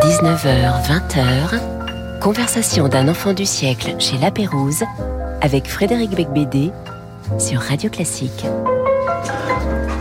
[0.00, 1.60] 19h, 20h,
[2.20, 4.82] conversation d'un enfant du siècle chez La Pérouse
[5.40, 6.72] avec Frédéric Becbédé
[7.38, 8.44] sur Radio Classique.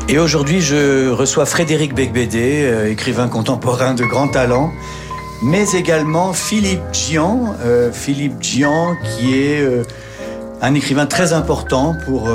[0.10, 4.72] Et aujourd'hui, je reçois Frédéric Becbédé, euh, écrivain contemporain de grand talent,
[5.44, 9.84] mais également Philippe Gian, euh, Philippe Gian qui est euh,
[10.62, 12.30] un écrivain très important pour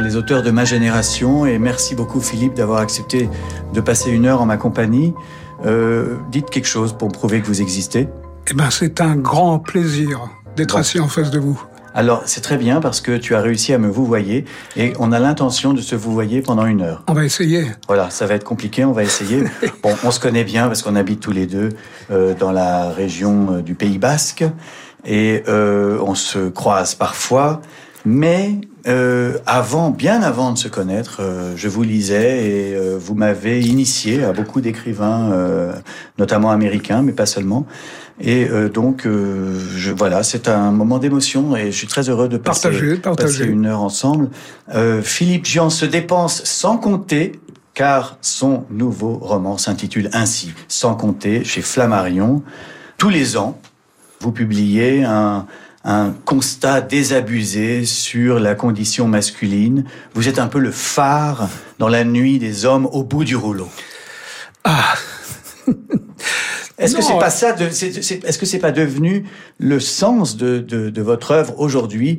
[0.00, 1.46] les auteurs de ma génération.
[1.46, 3.28] Et merci beaucoup Philippe d'avoir accepté
[3.72, 5.14] de passer une heure en ma compagnie.
[6.30, 8.08] dites quelque chose pour prouver que vous existez.
[8.48, 10.20] Eh ben, c'est un grand plaisir
[10.56, 11.60] d'être assis en face de vous.
[11.96, 14.44] Alors, c'est très bien parce que tu as réussi à me vous voyer
[14.76, 17.02] et on a l'intention de se vous voyer pendant une heure.
[17.08, 17.64] On va essayer.
[17.88, 19.44] Voilà, ça va être compliqué, on va essayer.
[19.82, 21.70] bon, on se connaît bien parce qu'on habite tous les deux
[22.10, 24.44] euh, dans la région euh, du Pays Basque
[25.04, 27.60] et euh, on se croise parfois.
[28.06, 33.16] Mais euh, avant, bien avant de se connaître, euh, je vous lisais et euh, vous
[33.16, 35.74] m'avez initié à beaucoup d'écrivains,
[36.18, 37.66] notamment américains, mais pas seulement.
[38.20, 42.96] Et donc, je, voilà, c'est un moment d'émotion et je suis très heureux de passer,
[43.02, 44.30] passer une heure ensemble.
[45.02, 47.32] Philippe Gian se dépense sans compter
[47.74, 52.42] car son nouveau roman s'intitule ainsi, Sans compter, chez Flammarion.
[52.96, 53.58] Tous les ans,
[54.20, 55.46] vous publiez un,
[55.84, 59.84] un constat désabusé sur la condition masculine.
[60.14, 63.68] Vous êtes un peu le phare dans la nuit des hommes au bout du rouleau.
[64.64, 64.94] Ah.
[66.78, 69.24] Est-ce que c'est pas ça Est-ce que c'est pas devenu
[69.58, 72.18] le sens de, de, de votre œuvre aujourd'hui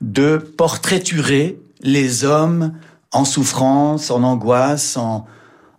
[0.00, 2.74] de portraiturer les hommes
[3.12, 5.26] en souffrance, en angoisse, en,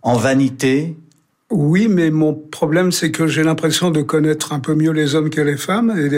[0.02, 0.96] en vanité?
[1.50, 5.30] Oui, mais mon problème, c'est que j'ai l'impression de connaître un peu mieux les hommes
[5.30, 6.14] que les femmes, et,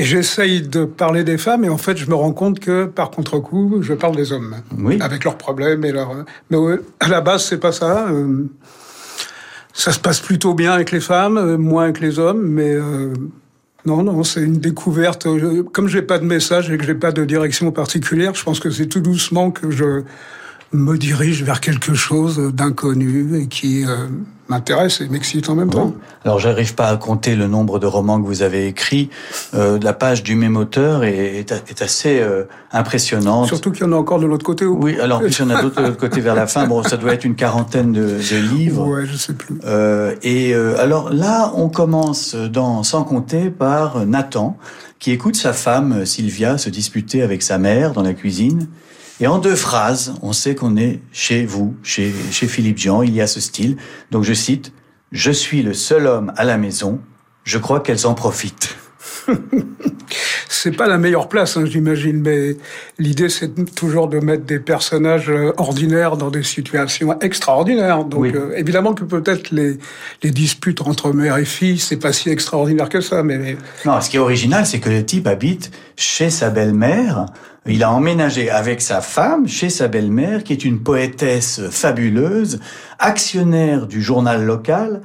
[0.00, 3.10] et j'essaye de parler des femmes, et en fait, je me rends compte que, par
[3.10, 4.98] contre-coup, je parle des hommes, oui.
[5.00, 6.26] avec leurs problèmes et leurs.
[6.50, 6.58] Mais
[7.00, 8.08] à la base, c'est pas ça.
[8.08, 8.44] Euh,
[9.72, 13.12] ça se passe plutôt bien avec les femmes, euh, moins avec les hommes, mais euh,
[13.86, 15.26] non, non, c'est une découverte.
[15.72, 18.70] Comme j'ai pas de message et que j'ai pas de direction particulière, je pense que
[18.70, 20.02] c'est tout doucement que je
[20.72, 24.06] me dirige vers quelque chose d'inconnu et qui euh,
[24.48, 25.94] m'intéresse et m'excite en même temps.
[26.24, 29.10] Alors j'arrive pas à compter le nombre de romans que vous avez écrits.
[29.54, 33.48] Euh, la page du même auteur est, est, assez euh, impressionnante.
[33.48, 34.66] Surtout qu'il y en a encore de l'autre côté.
[34.66, 36.66] Oui, alors en plus il y en a d'autres de l'autre côté vers la fin.
[36.66, 38.86] Bon, ça doit être une quarantaine de, de livres.
[38.86, 39.58] Ouais, je sais plus.
[39.64, 44.56] Euh, et alors là, on commence dans Sans compter par Nathan
[44.98, 48.68] qui écoute sa femme Sylvia se disputer avec sa mère dans la cuisine.
[49.20, 53.14] Et en deux phrases, on sait qu'on est chez vous, chez, chez Philippe Jean, il
[53.14, 53.76] y a ce style.
[54.10, 54.72] Donc je cite,
[55.12, 57.00] Je suis le seul homme à la maison,
[57.44, 58.76] je crois qu'elles en profitent.
[60.48, 62.56] c'est pas la meilleure place, hein, j'imagine, mais
[62.98, 68.04] l'idée c'est toujours de mettre des personnages euh, ordinaires dans des situations extraordinaires.
[68.04, 69.78] Donc euh, évidemment que peut-être les,
[70.22, 74.10] les disputes entre mère et fille, c'est pas si extraordinaire que ça, mais non, ce
[74.10, 77.26] qui est original, c'est que le type habite chez sa belle-mère.
[77.66, 82.60] Il a emménagé avec sa femme chez sa belle-mère, qui est une poétesse fabuleuse,
[82.98, 85.00] actionnaire du journal local,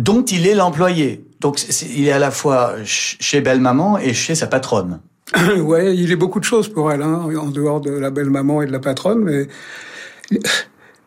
[0.00, 1.24] dont il est l'employé.
[1.40, 1.62] Donc
[1.96, 5.00] il est à la fois chez belle-maman et chez sa patronne.
[5.58, 8.66] ouais, il est beaucoup de choses pour elle, hein, en dehors de la belle-maman et
[8.66, 9.46] de la patronne, mais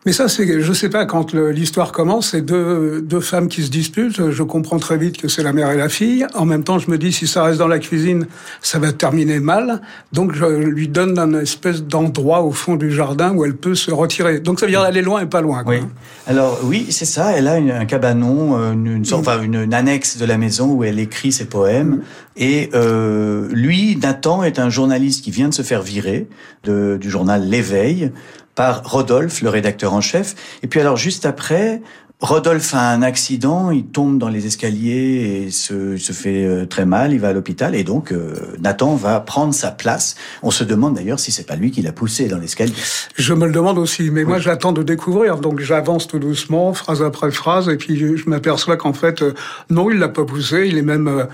[0.06, 3.70] mais ça, c'est, je sais pas, quand l'histoire commence, c'est deux, deux femmes qui se
[3.70, 4.30] disputent.
[4.30, 6.26] Je comprends très vite que c'est la mère et la fille.
[6.34, 8.26] En même temps, je me dis, si ça reste dans la cuisine,
[8.60, 9.80] ça va terminer mal.
[10.12, 13.90] Donc, je lui donne un espèce d'endroit au fond du jardin où elle peut se
[13.90, 14.40] retirer.
[14.40, 15.64] Donc, ça veut dire aller loin et pas loin.
[15.64, 15.76] Quoi.
[15.76, 15.80] Oui.
[16.26, 17.32] Alors, oui, c'est ça.
[17.32, 21.32] Elle a un cabanon, une, sorte, enfin, une, annexe de la maison où elle écrit
[21.32, 22.02] ses poèmes.
[22.36, 26.28] Et euh, lui, Nathan, est un journaliste qui vient de se faire virer
[26.64, 28.12] de, du journal L'Éveil
[28.54, 30.34] par Rodolphe, le rédacteur en chef.
[30.62, 31.80] Et puis alors juste après,
[32.20, 36.86] Rodolphe a un accident, il tombe dans les escaliers et se, se fait euh, très
[36.86, 40.14] mal, il va à l'hôpital et donc euh, Nathan va prendre sa place.
[40.42, 42.72] On se demande d'ailleurs si c'est pas lui qui l'a poussé dans l'escalier.
[43.16, 47.02] Je me le demande aussi, mais moi j'attends de découvrir, donc j'avance tout doucement, phrase
[47.02, 49.34] après phrase, et puis je, m'aperçois qu'en fait euh,
[49.68, 51.26] non, il l'a pas poussé, il est même,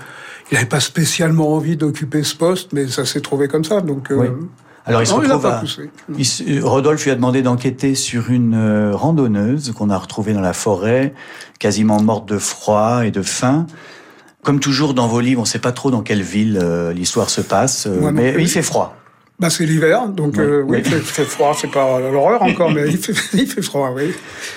[0.51, 4.11] il n'avait pas spécialement envie d'occuper ce poste, mais ça s'est trouvé comme ça, donc.
[4.85, 5.63] Alors il se retrouve à...
[6.61, 11.13] Rodolphe lui a demandé d'enquêter sur une euh, randonneuse qu'on a retrouvée dans la forêt,
[11.59, 13.67] quasiment morte de froid et de faim.
[14.43, 17.29] Comme toujours dans vos livres, on ne sait pas trop dans quelle ville euh, l'histoire
[17.29, 18.95] se passe, euh, mais il fait froid.
[19.39, 22.97] bah, c'est l'hiver, donc euh, oui, il fait, froid, c'est pas l'horreur encore, mais il
[22.97, 24.13] fait, il fait froid, oui.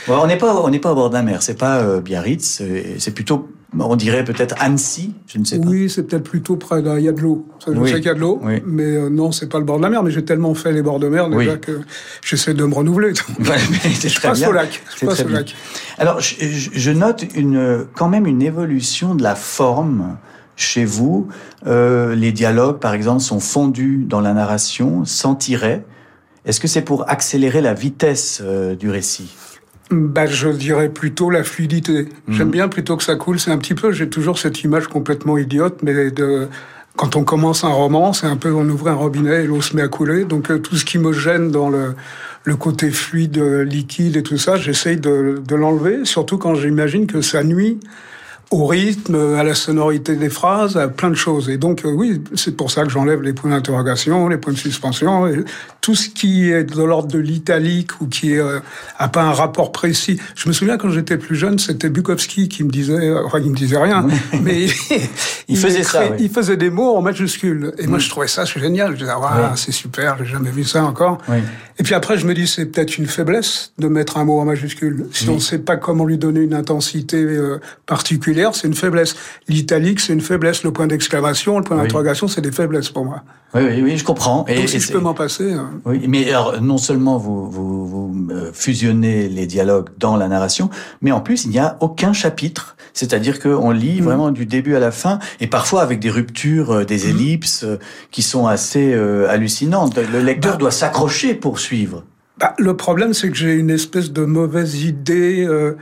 [0.09, 2.63] on n'est pas, on n'est pas au bord de la mer, c'est pas Biarritz,
[2.99, 5.69] c'est plutôt, on dirait peut-être Annecy, je ne sais pas.
[5.69, 7.47] Oui, c'est peut-être plutôt près d'un, il y a de l'eau.
[7.67, 9.83] Je sais qu'il y a de l'eau, mais euh, non, c'est pas le bord de
[9.83, 11.81] la mer, mais j'ai tellement fait les bords de mer déjà que
[12.23, 13.13] j'essaie de me renouveler.
[13.41, 14.83] je passe au lac.
[14.99, 15.55] Je passe au lac.
[15.99, 20.17] Alors, je, je note une, quand même une évolution de la forme
[20.57, 21.29] chez vous,
[21.67, 25.83] euh, les dialogues, par exemple, sont fondus dans la narration, sans tirer.
[26.45, 29.35] Est-ce que c'est pour accélérer la vitesse euh, du récit?
[29.95, 32.09] Bah, je dirais plutôt la fluidité.
[32.29, 32.53] J'aime mhm.
[32.53, 33.39] bien plutôt que ça coule.
[33.39, 36.49] C'est un petit peu, j'ai toujours cette image complètement idiote, mais de,
[36.97, 39.77] quand on commence un roman, c'est un peu on ouvre un robinet et l'eau se
[39.77, 40.25] met à couler.
[40.25, 41.95] Donc euh, tout ce qui me gêne dans le,
[42.45, 47.21] le côté fluide, liquide et tout ça, j'essaye de, de l'enlever, surtout quand j'imagine que
[47.21, 47.79] ça nuit
[48.51, 51.49] au rythme, à la sonorité des phrases, à plein de choses.
[51.49, 54.59] Et donc, euh, oui, c'est pour ça que j'enlève les points d'interrogation, les points de
[54.59, 55.45] suspension, et
[55.81, 59.73] tout ce qui est de l'ordre de l'italique ou qui n'a euh, pas un rapport
[59.73, 60.21] précis.
[60.35, 63.57] Je me souviens quand j'étais plus jeune, c'était Bukowski qui me disait, enfin, il me
[63.57, 64.07] disait rien,
[64.43, 64.67] mais
[65.49, 66.05] il, faisait ça.
[66.19, 67.73] Il faisait des mots en majuscules.
[67.79, 68.93] Et moi, je trouvais ça génial.
[68.93, 71.19] Je disais, ah, c'est super, j'ai jamais vu ça encore.
[71.79, 74.45] Et puis après, je me dis, c'est peut-être une faiblesse de mettre un mot en
[74.45, 75.07] majuscule.
[75.13, 79.17] Si on ne sait pas comment lui donner une intensité euh, particulière, c'est une faiblesse.
[79.49, 80.63] L'italique, c'est une faiblesse.
[80.63, 83.23] Le point d'exclamation, le point d'interrogation, c'est des faiblesses pour moi.
[83.55, 84.45] Oui, oui, oui je comprends.
[84.49, 85.53] Et, Donc, si je peux m'en passer.
[85.53, 85.71] Hein.
[85.85, 90.71] Oui, mais alors, non seulement vous, vous, vous euh, fusionnez les dialogues dans la narration,
[91.03, 92.77] mais en plus, il n'y a aucun chapitre.
[92.93, 94.05] C'est-à-dire qu'on lit mm.
[94.05, 97.11] vraiment du début à la fin, et parfois avec des ruptures, euh, des mm.
[97.11, 97.79] ellipses euh,
[98.11, 99.97] qui sont assez hallucinantes.
[99.97, 102.05] Le lecteur bah doit s'accrocher pour suivre.
[102.39, 105.77] Bah, le problème, c'est que j'ai une espèce de mauvaise idée euh,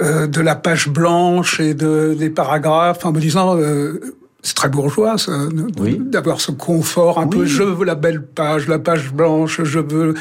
[0.00, 4.00] de la page blanche et de, des paragraphes en me disant euh,
[4.42, 5.32] c'est très bourgeois ça,
[6.10, 10.14] d'avoir ce confort un peu je veux la belle page la page blanche je veux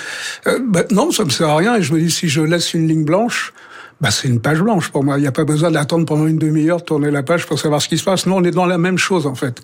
[0.48, 2.74] euh, ben non ça me sert à rien et je me dis si je laisse
[2.74, 3.54] une ligne blanche
[4.02, 5.18] bah, c'est une page blanche pour moi.
[5.18, 7.88] Il n'y a pas besoin d'attendre pendant une demi-heure, tourner la page pour savoir ce
[7.88, 8.26] qui se passe.
[8.26, 9.62] Nous, on est dans la même chose, en fait.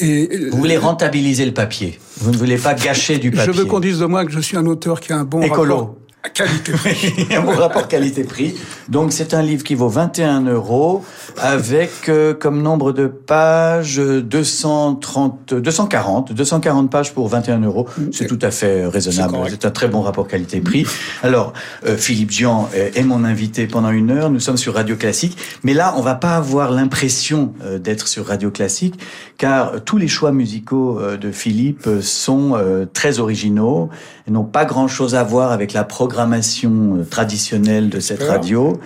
[0.00, 1.98] Et, Vous voulez rentabiliser le papier.
[2.18, 3.52] Vous ne voulez pas gâcher du papier.
[3.52, 5.42] Je veux qu'on dise de moi que je suis un auteur qui a un bon
[5.42, 5.76] Écolo.
[5.76, 5.96] rapport
[6.32, 7.26] Qualité-prix.
[7.36, 8.54] un bon rapport qualité-prix.
[8.88, 11.04] Donc c'est un livre qui vaut 21 euros
[11.36, 17.86] avec euh, comme nombre de pages 230, 240, 240 pages pour 21 euros.
[18.10, 19.36] C'est tout à fait raisonnable.
[19.50, 20.86] C'est un très bon rapport qualité-prix.
[21.22, 21.52] Alors
[21.86, 24.30] euh, Philippe Jean est mon invité pendant une heure.
[24.30, 28.26] Nous sommes sur Radio Classique, mais là on va pas avoir l'impression euh, d'être sur
[28.26, 28.98] Radio Classique
[29.36, 32.56] car tous les choix musicaux de Philippe sont
[32.92, 33.90] très originaux
[34.28, 38.80] et n'ont pas grand-chose à voir avec la programmation euh, traditionnelle de cette radio,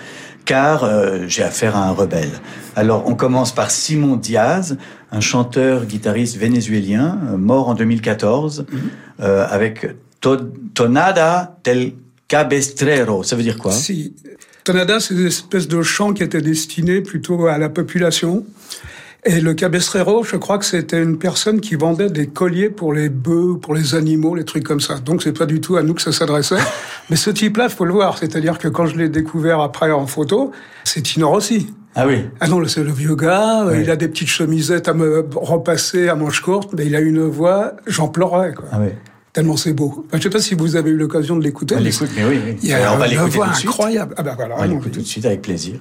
[0.45, 2.31] car euh, j'ai affaire à un rebelle.
[2.77, 4.77] Alors, on commence par Simon Diaz,
[5.13, 8.79] un chanteur guitariste vénézuélien, euh, mort en 2014, mhm.
[9.21, 9.89] avec
[10.75, 11.93] Tonada del
[12.29, 13.23] Cabestrero.
[13.23, 13.73] Ça veut dire quoi?
[13.73, 14.15] Si.
[14.65, 18.45] Tonada, c'est une espèce de chant qui était destiné plutôt à la population.
[19.29, 23.11] Et le cabestrero, je crois que c'était une personne qui vendait des colliers pour les
[23.11, 25.01] bœufs, pour les animaux, les trucs comme ça.
[25.01, 26.57] Donc c'est pas du tout à nous que ça s'adressait.
[27.11, 28.17] Mais ce type-là, il faut le voir.
[28.17, 30.51] C'est-à-dire que quand je l'ai découvert après en photo,
[30.83, 31.67] c'est Tino Rossi.
[31.95, 32.25] Ah oui.
[32.41, 33.67] Ah non, c'est le vieux gars.
[33.79, 37.21] Il a des petites chemisettes à me repasser à manches courtes, mais il a une
[37.21, 38.65] voix, j'en pleurais, quoi.
[38.73, 38.93] Ah oui.
[39.35, 40.07] Tellement c'est beau.
[40.11, 41.75] je ne sais pas si vous avez eu l'occasion de l'écouter.
[41.77, 42.41] On l'écoute, mais oui.
[42.63, 44.15] Il y a on va une voix incroyable.
[44.17, 44.55] Ah ben voilà.
[44.57, 45.75] On va l'écouter tout de suite avec plaisir.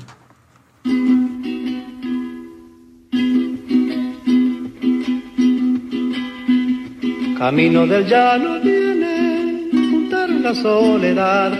[7.38, 11.51] Camino del llano viene, juntar en la soledad.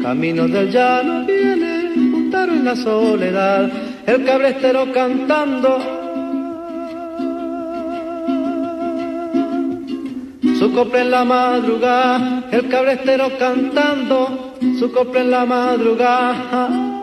[0.00, 3.68] Camino del llano viene, juntar en la soledad.
[4.06, 5.78] El cabrestero cantando.
[10.56, 16.93] Su copla en la madrugada, el cabrestero cantando, su copla en la madrugada.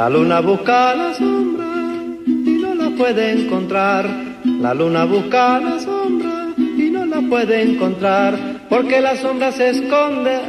[0.00, 1.66] La luna busca la sombra
[2.26, 4.08] y no la puede encontrar.
[4.44, 6.00] La luna busca la sombra
[7.28, 8.34] puede encontrar
[8.68, 10.40] porque la sombra se esconde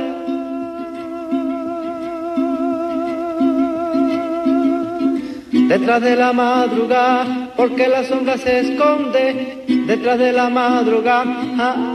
[5.67, 11.90] detrás de la madrugada, porque la sombra se esconde detrás de la madrugada.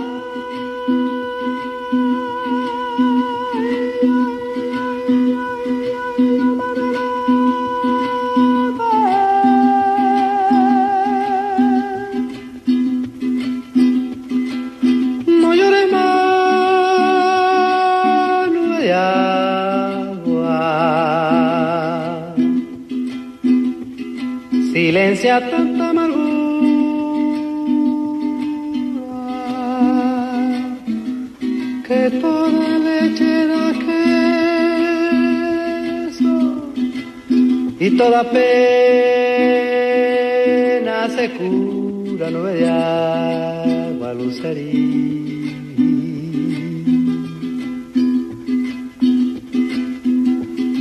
[41.06, 44.14] Pena se cura no de agua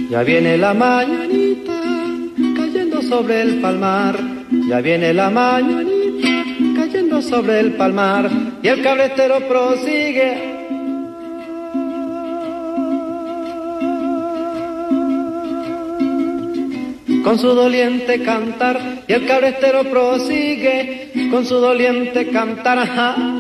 [0.10, 1.82] Ya viene la mañanita
[3.02, 4.18] sobre el palmar,
[4.68, 6.44] ya viene la mañanita
[6.76, 8.30] cayendo sobre el palmar
[8.64, 10.55] y el cabretero prosigue.
[17.26, 22.86] Con su doliente cantar y el cabretero prosigue con su doliente cantar.
[22.86, 23.35] se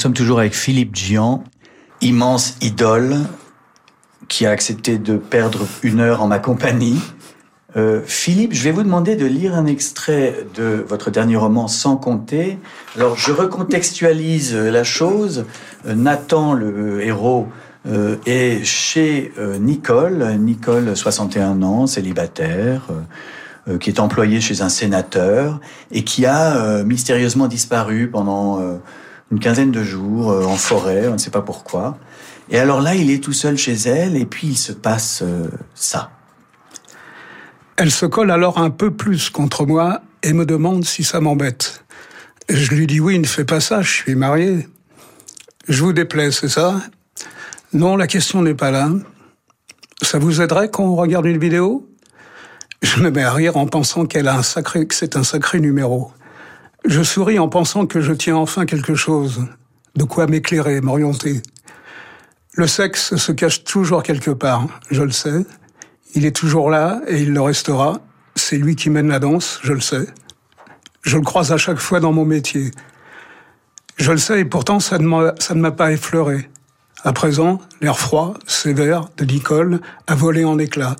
[0.00, 1.44] sommes toujours avec Philippe Gian,
[2.00, 3.18] immense idole
[4.28, 6.98] qui a accepté de perdre une heure en ma compagnie.
[7.76, 11.96] Euh, Philippe, je vais vous demander de lire un extrait de votre dernier roman Sans
[11.96, 12.58] compter.
[12.96, 15.44] Alors, je recontextualise la chose.
[15.86, 17.48] Euh, Nathan, le héros,
[17.86, 20.36] euh, est chez Nicole.
[20.38, 22.88] Nicole, 61 ans, célibataire,
[23.78, 28.80] qui est employé chez un sénateur et qui a mystérieusement disparu pendant
[29.30, 31.98] une quinzaine de jours euh, en forêt, on ne sait pas pourquoi.
[32.50, 35.48] Et alors là, il est tout seul chez elle, et puis il se passe euh,
[35.74, 36.10] ça.
[37.76, 41.84] Elle se colle alors un peu plus contre moi et me demande si ça m'embête.
[42.48, 44.68] Je lui dis oui, ne fais pas ça, je suis marié.
[45.68, 46.80] Je vous déplais, c'est ça?
[47.72, 48.90] Non, la question n'est pas là.
[50.02, 51.88] Ça vous aiderait qu'on regarde une vidéo?
[52.82, 55.60] Je me mets à rire en pensant qu'elle a un sacré, que c'est un sacré
[55.60, 56.12] numéro.
[56.86, 59.46] Je souris en pensant que je tiens enfin quelque chose,
[59.96, 61.42] de quoi m'éclairer, m'orienter.
[62.54, 65.44] Le sexe se cache toujours quelque part, je le sais.
[66.14, 68.00] Il est toujours là et il le restera.
[68.34, 70.06] C'est lui qui mène la danse, je le sais.
[71.02, 72.70] Je le croise à chaque fois dans mon métier.
[73.96, 76.48] Je le sais et pourtant ça ne m'a pas effleuré.
[77.04, 80.96] À présent, l'air froid, sévère de Nicole a volé en éclats.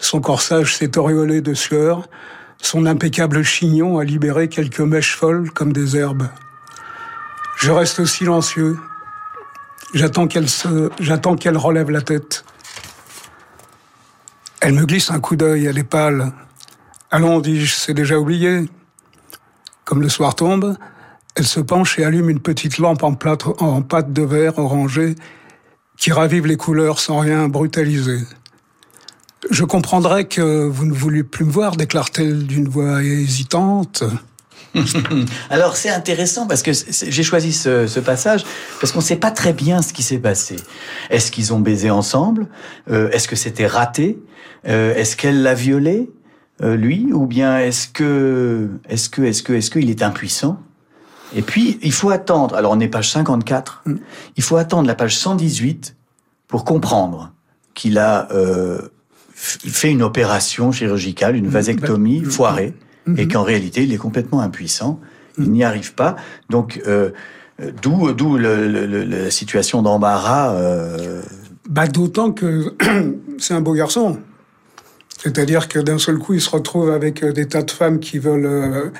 [0.00, 2.08] Son corsage s'est auréolé de sueur,
[2.64, 6.28] son impeccable chignon a libéré quelques mèches folles comme des herbes.
[7.56, 8.78] Je reste silencieux.
[9.92, 12.44] J'attends qu'elle se, j'attends qu'elle relève la tête.
[14.60, 16.32] Elle me glisse un coup d'œil, elle est pâle.
[17.10, 18.68] Allons, dis-je, c'est déjà oublié.
[19.84, 20.76] Comme le soir tombe,
[21.36, 25.16] elle se penche et allume une petite lampe en, plâtre, en pâte de verre orangé
[25.98, 28.20] qui ravive les couleurs sans rien brutaliser.
[29.50, 34.04] Je comprendrais que vous ne vouliez plus me voir, déclare-t-elle d'une voix hésitante.
[35.50, 38.44] Alors c'est intéressant parce que j'ai choisi ce, passage
[38.80, 40.56] parce qu'on ne sait pas très bien ce qui s'est passé.
[41.10, 42.48] Est-ce qu'ils ont baisé ensemble?
[42.90, 44.18] Euh, Est-ce que c'était raté?
[44.66, 46.10] Euh, Est-ce qu'elle l'a violé?
[46.62, 47.12] Euh, lui?
[47.12, 50.60] Ou bien est-ce que est-ce que est-ce que est-ce qu'il est impuissant?
[51.34, 52.54] Et puis il faut attendre.
[52.54, 53.82] Alors on est page 54.
[53.86, 53.94] Mm.
[54.36, 55.96] Il faut attendre la page 118
[56.46, 57.32] pour comprendre
[57.74, 58.28] qu'il a
[59.34, 61.50] fait une opération chirurgicale, une mmh.
[61.50, 62.30] vasectomie mmh.
[62.30, 62.74] foirée,
[63.06, 63.18] mmh.
[63.18, 65.00] et qu'en réalité, il est complètement impuissant.
[65.38, 66.14] Il n'y arrive pas.
[66.48, 67.10] Donc, euh,
[67.82, 70.54] d'où d'où la situation d'embarras.
[70.54, 71.22] Euh...
[71.68, 72.74] Bah, d'autant que
[73.38, 74.18] c'est un beau garçon.
[75.18, 78.18] C'est-à-dire que d'un seul coup, il se retrouve avec euh, des tas de femmes qui
[78.18, 78.90] veulent euh,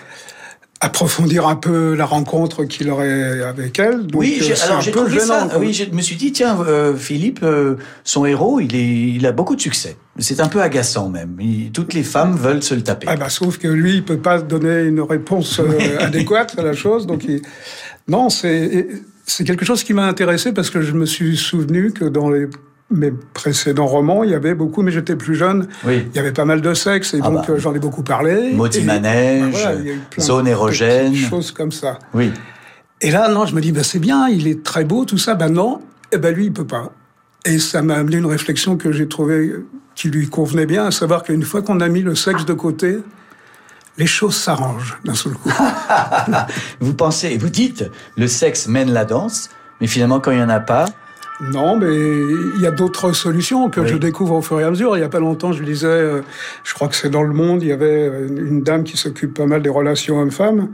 [0.84, 4.06] approfondir un peu la rencontre qu'il aurait avec elle.
[4.06, 5.58] Donc, oui, euh, alors j'ai trouvé gênant, ça.
[5.58, 8.86] Oui, je me suis dit tiens, euh, Philippe, euh, son héros, il est,
[9.16, 9.96] il a beaucoup de succès.
[10.18, 11.36] C'est un peu agaçant même.
[11.40, 13.06] Il- toutes les femmes veulent se le taper.
[13.08, 15.64] Ah bah, sauf que lui, il peut pas donner une réponse euh,
[16.00, 17.06] adéquate à la chose.
[17.06, 17.42] Donc, il-
[18.06, 18.86] non, c'est
[19.26, 22.46] c'est quelque chose qui m'a intéressé parce que je me suis souvenu que dans les
[22.90, 25.68] mes précédents romans, il y avait beaucoup, mais j'étais plus jeune.
[25.84, 26.06] Oui.
[26.10, 27.54] Il y avait pas mal de sexe et Ah donc bah.
[27.54, 28.52] euh, j'en ai beaucoup parlé.
[28.52, 31.14] Maudit Et- manège, voilà, eu plein zone érogène.
[31.14, 31.98] choses comme ça.
[32.12, 32.30] Oui.
[33.00, 35.34] Et là, non, je me dis, bah, c'est bien, il est très beau, tout ça.
[35.34, 35.80] Ben non,
[36.12, 36.92] et ben lui, il peut pas.
[37.44, 39.52] Et ça m'a amené une réflexion que j'ai trouvée
[39.94, 42.98] qui lui convenait bien, à savoir qu'une fois qu'on a mis le sexe de côté,
[43.98, 45.50] les choses s'arrangent d'un seul coup.
[46.80, 47.84] Vous pensez, vous dites,
[48.16, 49.50] le sexe mène la danse,
[49.80, 50.86] mais finalement, quand il y en a pas,
[51.40, 53.88] Non, mais il y a d'autres solutions que Oui.
[53.88, 54.96] je découvre au fur et à mesure.
[54.96, 56.20] Il y a pas longtemps, je lisais, euh,
[56.62, 59.46] je crois que c'est dans le Monde, il y avait une dame qui s'occupe pas
[59.46, 60.68] mal des relations hommes-femmes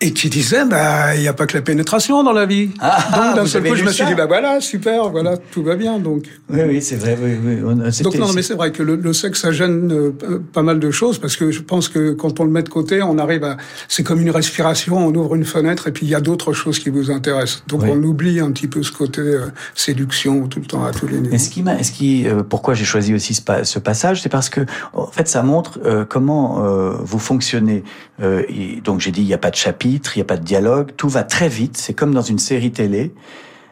[0.00, 2.70] et qui disait, bah, il n'y a pas que la pénétration dans la vie.
[2.80, 5.74] Ah, donc d'un seul coup, je me suis dit, bah voilà, super, voilà, tout va
[5.74, 5.98] bien.
[5.98, 7.18] Donc, oui, oui, c'est vrai.
[7.20, 7.56] Oui, oui.
[7.64, 7.74] on-
[8.04, 10.12] donc non, mais c'est vrai que le, le sexe, ça gêne euh,
[10.52, 13.02] pas mal de choses parce que je pense que quand on le met de côté,
[13.02, 13.56] on arrive à,
[13.88, 16.78] c'est comme une respiration, on ouvre une fenêtre et puis il y a d'autres choses
[16.78, 17.62] qui vous intéressent.
[17.66, 17.90] Donc Oui.
[17.92, 21.16] on oublie un petit peu ce côté euh, séduction tout le temps à tous les
[21.18, 21.28] niveaux.
[21.32, 24.22] Mais ce qui m'a, ce qui, euh, pourquoi j'ai choisi aussi ce, pa- ce passage,
[24.22, 24.60] c'est parce que
[24.92, 27.84] en fait, ça montre euh, comment euh, vous fonctionnez.
[28.20, 30.36] Euh, et donc j'ai dit, il n'y a pas de chapitre, il n'y a pas
[30.36, 31.76] de dialogue, tout va très vite.
[31.76, 33.12] C'est comme dans une série télé.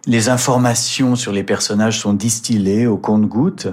[0.09, 3.67] Les informations sur les personnages sont distillées au compte-gouttes,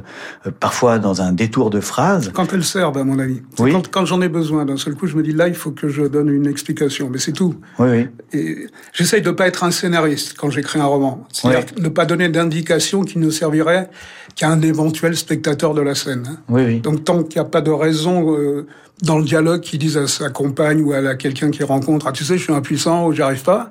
[0.48, 2.32] euh, parfois dans un détour de phrase.
[2.34, 3.44] Quand elles servent, à mon avis.
[3.60, 3.72] Oui.
[3.72, 5.90] Quand, quand j'en ai besoin, d'un seul coup, je me dis là, il faut que
[5.90, 7.08] je donne une explication.
[7.12, 7.54] Mais c'est tout.
[7.78, 8.08] Oui, oui.
[8.34, 11.24] Et j'essaye de pas être un scénariste quand j'écris un roman.
[11.32, 13.92] C'est-à-dire ne pas donner d'indications qui ne serviraient
[14.36, 16.24] qu'à un éventuel spectateur de la scène.
[16.30, 16.38] hein.
[16.50, 16.80] Oui, oui.
[16.82, 18.66] Donc tant qu'il n'y a pas de raison euh,
[19.02, 22.24] dans le dialogue qui dise à sa compagne ou à quelqu'un qui rencontre, ah tu
[22.24, 23.70] sais, je suis impuissant ou j'y arrive pas,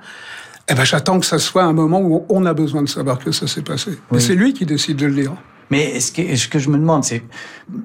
[0.68, 3.32] eh ben j'attends que ça soit un moment où on a besoin de savoir que
[3.32, 3.98] ça s'est passé.
[4.10, 5.32] Mais c'est lui qui décide de le dire.
[5.70, 7.22] Mais ce que, ce que je me demande, c'est,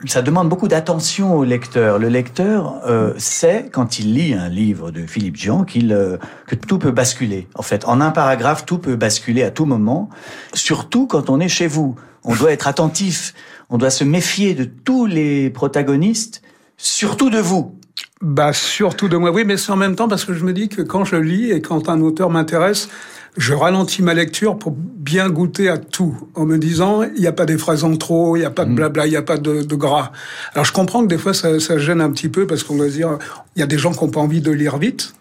[0.06, 2.00] ça demande beaucoup d'attention au lecteur.
[2.00, 6.18] Le lecteur euh, sait, quand il lit un livre de Philippe Jean, qu'il, euh,
[6.48, 7.48] que tout peut basculer.
[7.56, 10.10] En fait, en un paragraphe, tout peut basculer à tout moment.
[10.54, 11.96] Surtout quand on est chez vous.
[12.28, 13.34] On doit être attentif.
[13.70, 16.42] On doit se méfier de tous les protagonistes,
[16.78, 17.76] surtout de vous.
[18.22, 20.70] Bah surtout de moi, oui, mais c'est en même temps parce que je me dis
[20.70, 22.90] que quand je lis et quand un auteur m'intéresse,
[23.38, 27.32] je ralentis ma lecture pour bien goûter à tout, en me disant il n'y a
[27.32, 29.38] pas des phrases en trop, il n'y a pas de blabla, il n'y a pas
[29.38, 30.12] de, de gras.
[30.54, 32.90] Alors je comprends que des fois ça, ça gêne un petit peu parce qu'on doit
[32.90, 33.18] se dire
[33.56, 35.14] il y a des gens qui n'ont pas envie de lire vite.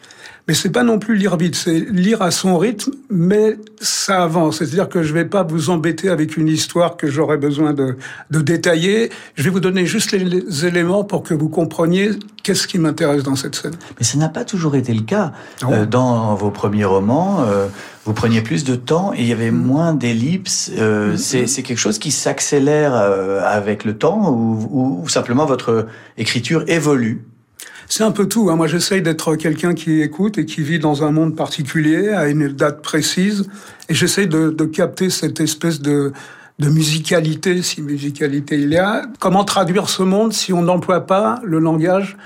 [0.49, 4.59] Mais c'est pas non plus lire vite, c'est lire à son rythme, mais ça avance.
[4.59, 7.97] C'est-à-dire que je vais pas vous embêter avec une histoire que j'aurais besoin de,
[8.31, 9.11] de détailler.
[9.35, 12.11] Je vais vous donner juste les, les éléments pour que vous compreniez
[12.45, 13.75] qu'est-ce qui m'intéresse dans cette scène.
[13.99, 15.33] Mais ça n'a pas toujours été le cas.
[15.63, 15.73] Non.
[15.73, 17.67] Euh, dans vos premiers romans, euh,
[18.05, 19.57] vous preniez plus de temps et il y avait Mm.
[19.67, 20.71] moins d'ellipses.
[20.79, 25.89] Euh, c'est, c'est quelque chose qui s'accélère avec le temps ou, ou- ou simplement votre
[26.19, 27.25] écriture évolue?
[27.89, 28.51] C'est un peu tout.
[28.51, 28.57] Hein.
[28.57, 32.49] Moi, j'essaye d'être quelqu'un qui écoute et qui vit dans un monde particulier, à une
[32.49, 33.49] date précise,
[33.89, 36.13] et j'essaye de, de capter cette espèce de,
[36.59, 39.03] de musicalité, si musicalité il y a.
[39.19, 42.17] Comment traduire ce monde si on n'emploie pas le langage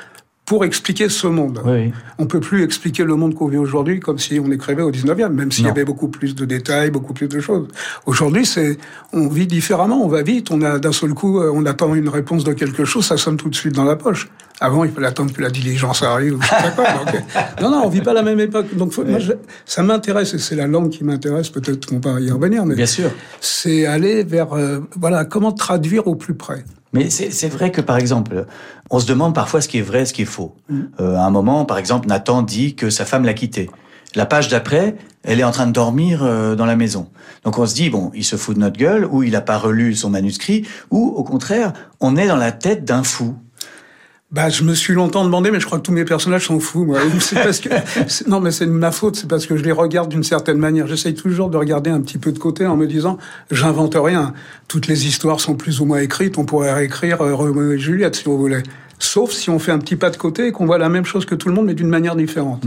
[0.51, 1.93] pour expliquer ce monde Oui.
[2.19, 5.29] On peut plus expliquer le monde qu'on vit aujourd'hui comme si on écrivait au 19e,
[5.29, 7.69] même s'il y avait beaucoup plus de détails, beaucoup plus de choses.
[8.05, 8.77] Aujourd'hui, c'est,
[9.13, 12.09] on vit différemment, on va vite, on a d'un seul coup, euh, on attend une
[12.09, 14.29] réponse de quelque chose, ça sonne tout de suite dans la poche.
[14.59, 17.83] Avant, il fallait attendre que la diligence arrive, ou je sais pas euh, non, non,
[17.85, 18.75] on vit pas la même époque.
[18.75, 19.33] Donc, faut- moi, je-
[19.67, 22.87] ça m'intéresse, et c'est la langue qui m'intéresse, peut-être qu'on va y revenir, mais Bien
[22.87, 23.11] sûr.
[23.41, 26.65] c'est aller vers, euh, voilà, comment traduire au plus près.
[26.92, 28.46] Mais c'est vrai que, par exemple,
[28.90, 30.57] on se demande parfois ce qui est vrai, ce qui est faux.
[31.00, 33.70] Euh, à un moment, par exemple, Nathan dit que sa femme l'a quitté.
[34.16, 37.09] La page d'après, elle est en train de dormir euh, dans la maison.
[37.44, 39.57] Donc on se dit, bon, il se fout de notre gueule, ou il n'a pas
[39.57, 43.37] relu son manuscrit, ou au contraire, on est dans la tête d'un fou.
[44.33, 46.85] Bah, je me suis longtemps demandé, mais je crois que tous mes personnages sont fous,
[46.85, 47.01] moi.
[47.19, 47.69] C'est parce que,
[48.29, 50.87] non, mais c'est de ma faute, c'est parce que je les regarde d'une certaine manière.
[50.87, 53.19] J'essaye toujours de regarder un petit peu de côté en me disant,
[53.51, 54.33] j'invente rien.
[54.69, 58.14] Toutes les histoires sont plus ou moins écrites, on pourrait réécrire euh, Roméo et Juliette
[58.14, 58.62] si on voulait.
[59.03, 61.25] Sauf si on fait un petit pas de côté et qu'on voit la même chose
[61.25, 62.65] que tout le monde, mais d'une manière différente.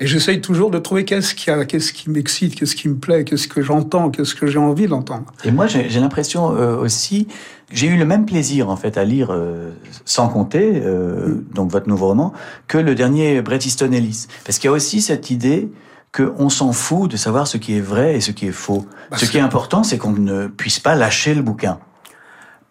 [0.00, 3.22] Et j'essaye toujours de trouver qu'est-ce qui, a- qu'est-ce qui m'excite, qu'est-ce qui me plaît,
[3.24, 5.32] qu'est-ce que j'entends, qu'est-ce que j'ai envie d'entendre.
[5.44, 7.28] Et moi, j'ai l'impression euh, aussi,
[7.72, 9.70] j'ai eu le même plaisir en fait à lire euh,
[10.04, 12.32] Sans compter, euh, donc votre nouveau roman,
[12.66, 15.68] que le dernier Bret Easton Ellis, parce qu'il y a aussi cette idée
[16.12, 18.86] qu'on s'en fout de savoir ce qui est vrai et ce qui est faux.
[19.10, 21.78] Bah, ce qui est important, c'est qu'on ne puisse pas lâcher le bouquin.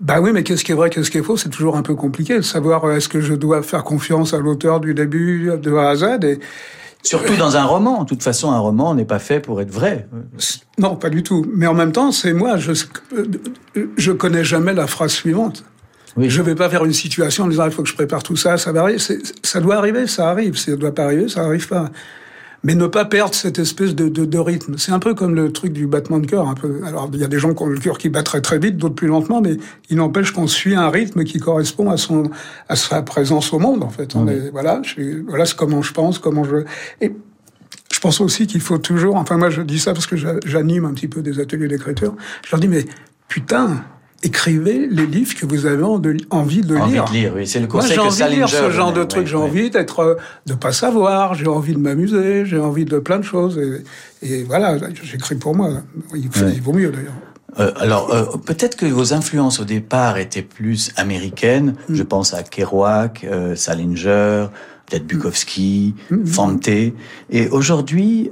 [0.02, 1.96] Bah oui, mais qu'est-ce qui est vrai, qu'est-ce qui est faux, c'est toujours un peu
[1.96, 5.90] compliqué de savoir est-ce que je dois faire confiance à l'auteur du début de A
[5.90, 6.40] à Z et
[7.06, 8.04] Surtout dans un roman.
[8.04, 10.08] De toute façon, un roman n'est pas fait pour être vrai.
[10.80, 11.46] Non, pas du tout.
[11.54, 12.72] Mais en même temps, c'est moi, je,
[13.96, 15.64] je connais jamais la phrase suivante.
[16.18, 16.30] Oui.
[16.30, 18.58] Je vais pas faire une situation en disant il faut que je prépare tout ça,
[18.58, 19.00] ça va arriver.
[19.44, 20.58] Ça doit arriver, ça arrive.
[20.58, 21.92] Ça doit pas arriver, ça arrive pas
[22.66, 24.80] mais ne pas perdre cette espèce de, de, de rythme.
[24.80, 26.50] C'est un peu comme le truc du battement de cœur.
[26.50, 26.82] Un peu.
[26.84, 28.78] Alors, il y a des gens qui ont le cœur qui bat très très vite,
[28.78, 29.58] d'autres plus lentement, mais
[29.92, 32.32] il n'empêche qu'on suit un rythme qui correspond à son
[32.68, 33.84] à sa présence au monde.
[33.84, 36.66] En fait, on est, voilà, je, voilà, c'est comment je pense, comment je
[37.02, 37.12] et
[37.94, 39.16] je pense aussi qu'il faut toujours.
[39.16, 42.16] Enfin, moi, je dis ça parce que j'anime un petit peu des ateliers d'écriture.
[42.44, 42.84] Je leur dis, mais
[43.28, 43.84] putain,
[44.26, 46.84] écrivez les livres que vous avez envie de lire.
[46.84, 49.04] Envie de lire, oui, c'est le conseil Moi, j'ai envie de lire ce genre de
[49.04, 49.28] trucs.
[49.28, 51.36] j'ai envie d'être, euh, de pas savoir.
[51.36, 52.46] J'ai envie de m'amuser.
[52.46, 53.58] J'ai envie de plein de choses.
[53.58, 53.84] Et,
[54.28, 55.70] et voilà, j'écris pour moi.
[56.14, 57.14] Il, vaut mieux d'ailleurs.
[57.60, 61.76] Euh, alors, euh, peut-être que vos influences au départ étaient plus américaines.
[61.88, 61.96] Mm.
[61.96, 64.48] Je pense à Kerouac, euh, Salinger,
[64.88, 66.16] peut-être Bukowski, mm.
[66.16, 66.26] mm.
[66.26, 66.68] Fante.
[66.68, 68.32] Et aujourd'hui,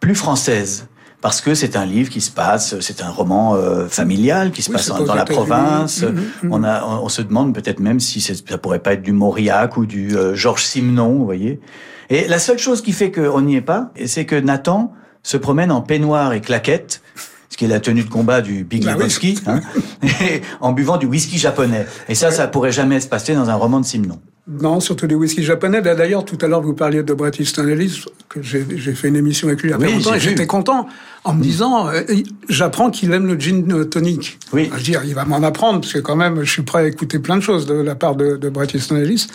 [0.00, 0.86] plus françaises
[1.22, 4.70] parce que c'est un livre qui se passe, c'est un roman euh, familial qui se
[4.70, 6.02] passe dans, la province.
[6.02, 6.48] Mm-hmm, mm-hmm.
[6.50, 9.86] On, a, on, se demande peut-être même si ça pourrait pas être du Mauriac ou
[9.86, 11.60] du euh, Georges Simenon, vous voyez.
[12.10, 15.70] Et la seule chose qui fait qu'on n'y est pas, c'est que Nathan se promène
[15.70, 17.00] en peignoir et claquette
[17.48, 19.60] ce qui est la tenue de combat du Big bah Lebowski, hein,
[20.60, 21.86] en buvant du whisky japonais.
[22.08, 24.20] Et ça, ça pourrait jamais se passer dans un roman de Simenon.
[24.48, 25.82] Non, surtout du whisky japonais.
[25.82, 29.46] D'ailleurs, tout à l'heure, vous parliez de Bret Easton Ellis, que j'ai fait une émission
[29.46, 30.88] avec lui il y a oui, longtemps, et j'étais content
[31.22, 32.02] en me disant, euh,
[32.48, 34.40] j'apprends qu'il aime le gin tonic.
[34.52, 34.68] Oui.
[34.76, 37.20] Je dis, il va m'en apprendre, parce que quand même, je suis prêt à écouter
[37.20, 39.28] plein de choses de la part de, de Bret Easton Ellis.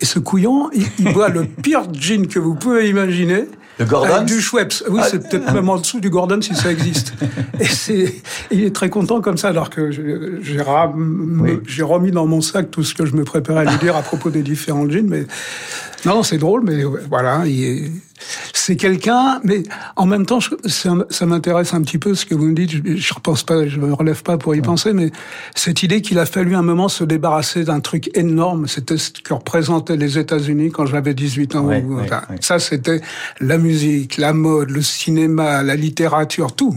[0.00, 3.44] Et ce couillon, il, il boit le pire gin que vous pouvez imaginer.
[3.78, 4.84] Le Gordon Du Schweppes.
[4.88, 5.52] Oui, c'est peut-être ah.
[5.52, 7.12] même en dessous du Gordon si ça existe.
[7.60, 8.14] et c'est,
[8.50, 12.94] il est très content comme ça, alors que j'ai remis dans mon sac tout ce
[12.94, 15.08] que je me préparais à lui dire à propos des différents jeans.
[15.08, 15.26] Mais
[16.04, 17.42] non, c'est drôle, mais voilà,
[18.52, 19.62] c'est quelqu'un, mais
[19.96, 22.70] en même temps, ça, m'intéresse un petit peu ce que vous me dites.
[22.70, 25.10] Je, ne repense pas, je me relève pas pour y penser, mais
[25.54, 29.34] cette idée qu'il a fallu un moment se débarrasser d'un truc énorme, c'était ce que
[29.34, 31.70] représentaient les États-Unis quand j'avais 18 ans.
[32.40, 33.00] ça, c'était
[33.40, 36.76] la musique, la mode, le cinéma, la littérature, tout.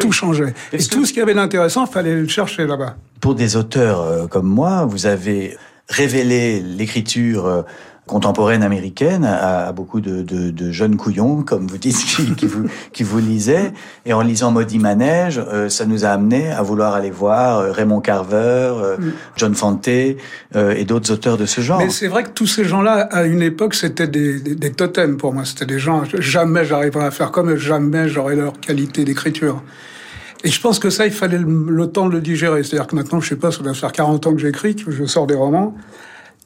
[0.00, 0.52] Tout changeait.
[0.72, 2.96] Et tout ce qui avait d'intéressant, fallait le chercher là-bas.
[3.20, 5.56] Pour des auteurs euh, comme moi, vous avez
[5.88, 7.62] révélé l'écriture euh,
[8.06, 12.66] contemporaine américaine à, beaucoup de, de, de, jeunes couillons, comme vous dites, qui, qui, vous,
[12.92, 13.72] qui vous lisaient.
[14.04, 17.72] Et en lisant Maudit Manège, euh, ça nous a amené à vouloir aller voir euh,
[17.72, 19.12] Raymond Carver, euh, mm.
[19.36, 20.16] John Fante et
[20.86, 21.78] d'autres auteurs de ce genre.
[21.78, 25.16] Mais c'est vrai que tous ces gens-là, à une époque, c'était des, des, des, totems
[25.16, 25.44] pour moi.
[25.44, 29.62] C'était des gens, jamais j'arriverais à faire comme jamais j'aurais leur qualité d'écriture.
[30.44, 32.62] Et je pense que ça, il fallait le, le temps de le digérer.
[32.62, 35.04] C'est-à-dire que maintenant, je sais pas, ça doit faire 40 ans que j'écris, que je
[35.06, 35.74] sors des romans.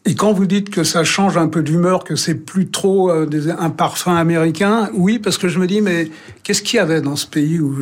[0.06, 3.28] Et quand vous dites que ça change un peu d'humeur, que c'est plus trop euh,
[3.58, 6.08] un parfum américain, oui, parce que je me dis, mais
[6.42, 7.76] qu'est-ce qu'il y avait dans ce pays où,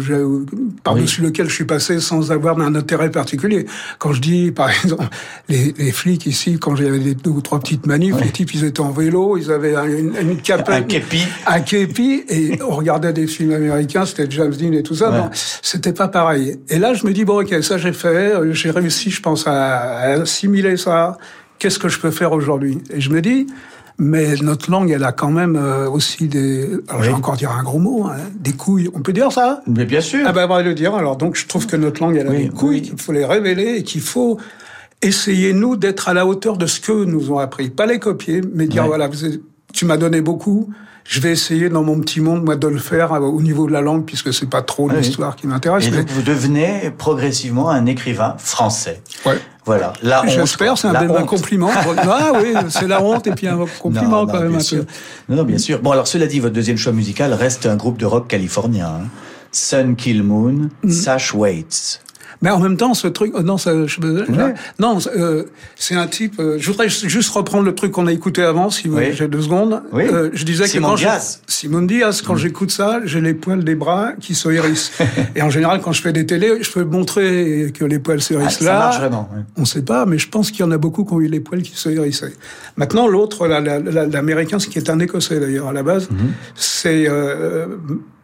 [0.82, 3.66] par-dessus lequel je suis passé sans avoir un intérêt particulier?
[4.00, 5.06] Quand je dis, par exemple,
[5.48, 8.80] les, les flics ici, quand j'avais deux ou trois petites manifs, les types, ils étaient
[8.80, 13.28] en vélo, ils avaient une, une cape, un képi, un képi, et on regardait des
[13.28, 15.12] films américains, c'était James Dean et tout ça.
[15.12, 15.30] Non,
[15.62, 16.58] c'était pas pareil.
[16.68, 19.52] Et là, je me dis, bon, ok, ça j'ai fait, j'ai réussi, je pense, à,
[19.52, 21.16] à assimiler ça
[21.58, 23.46] qu'est-ce que je peux faire aujourd'hui Et je me dis,
[23.98, 26.68] mais notre langue, elle a quand même euh, aussi des.
[26.88, 28.88] Alors, je vais encore dire un gros mot, hein, des couilles.
[28.94, 30.24] On peut dire ça Mais bien sûr.
[30.24, 30.94] Ah ben, on va le dire.
[30.94, 33.76] Alors, donc, je trouve que notre langue, elle a des couilles, qu'il faut les révéler
[33.78, 34.38] et qu'il faut
[35.02, 37.70] essayer, nous, d'être à la hauteur de ce que nous ont appris.
[37.70, 39.10] Pas les copier, mais dire, voilà,
[39.72, 40.70] tu m'as donné beaucoup,
[41.04, 43.72] je vais essayer dans mon petit monde, moi, de le faire euh, au niveau de
[43.72, 45.86] la langue, puisque c'est pas trop l'histoire qui m'intéresse.
[45.86, 49.02] Et donc, vous devenez progressivement un écrivain français.
[49.26, 49.38] Ouais.
[49.68, 50.30] Voilà, la honte.
[50.30, 51.68] J'espère, c'est un, un compliment.
[52.08, 54.86] ah oui, c'est la honte et puis un compliment quand même un peu.
[55.28, 55.80] Non, non, bien sûr.
[55.80, 58.86] Bon, alors cela dit, votre deuxième choix musical reste un groupe de rock californien.
[58.86, 59.08] Hein.
[59.52, 60.90] Sun Kill Moon, mm.
[60.90, 62.00] Sash Waits.
[62.42, 64.00] Mais en même temps, ce truc, oh non, ça, je,
[64.78, 66.38] non, euh, c'est un type.
[66.38, 69.12] Euh, je voudrais juste reprendre le truc qu'on a écouté avant, si oui.
[69.12, 69.82] j'ai deux secondes.
[69.92, 70.04] Oui.
[70.04, 71.42] Euh, je disais Simon que quand Diaz.
[71.46, 72.38] Simon Diaz, quand mm.
[72.38, 74.92] j'écoute ça, j'ai les poils des bras qui se hérissent.
[75.34, 78.34] et en général, quand je fais des télés, je peux montrer que les poils se
[78.34, 78.72] hérissent ah, là.
[78.72, 79.28] Ça marche vraiment.
[79.34, 79.42] Oui.
[79.56, 81.40] On sait pas, mais je pense qu'il y en a beaucoup qui ont eu les
[81.40, 82.34] poils qui se hérissaient.
[82.76, 86.30] Maintenant, l'autre, l'américain, ce qui est un Écossais d'ailleurs à la base, mm -hmm.
[86.54, 87.66] c'est euh,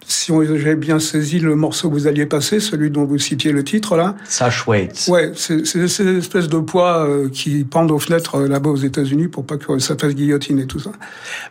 [0.06, 3.64] si j'ai bien saisi le morceau que vous alliez passer, celui dont vous citiez le
[3.64, 4.16] titre là.
[4.24, 5.08] Sash Waits.
[5.08, 9.28] Ouais, c'est ces espèces de poids euh, qui pendent aux fenêtres euh, là-bas aux États-Unis
[9.28, 10.92] pour pas que ça fasse guillotine et tout ça.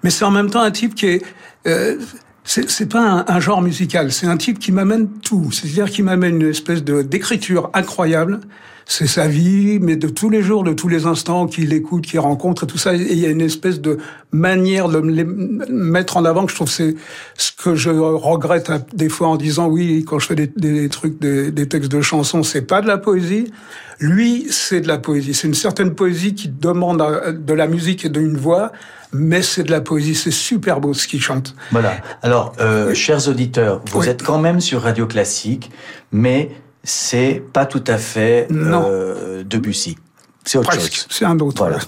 [0.03, 1.23] Mais c'est en même temps un type qui est
[1.67, 1.97] euh,
[2.45, 5.49] c'est pas un, un, genre musical, c'est un type qui m'amène tout.
[5.51, 8.41] C'est-à-dire qui m'amène une espèce de d'écriture incroyable,
[8.85, 12.19] c'est sa vie, mais de tous les jours, de tous les instants qu'il écoute, qu'il
[12.19, 12.93] rencontre et tout ça.
[12.93, 13.97] Et il y a une espèce de
[14.31, 15.23] manière de me
[15.69, 16.95] mettre en avant que je trouve c'est
[17.37, 21.19] ce que je regrette des fois en disant oui, quand je fais des, des trucs,
[21.19, 23.51] des, des, textes de chansons, c'est pas de la poésie.
[23.99, 25.33] Lui, c'est de la poésie.
[25.33, 28.71] C'est une certaine poésie qui demande de la musique et d'une voix,
[29.13, 30.15] mais c'est de la poésie.
[30.15, 31.55] C'est super beau ce qu'il chante.
[31.71, 31.93] Voilà.
[32.21, 35.71] Alors, euh, chers auditeurs, vous êtes quand même sur Radio Classique,
[36.11, 36.49] mais
[36.83, 39.97] c'est pas tout à fait euh, Debussy.
[40.43, 41.07] C'est autre chose.
[41.09, 41.57] C'est un autre.
[41.57, 41.79] Voilà.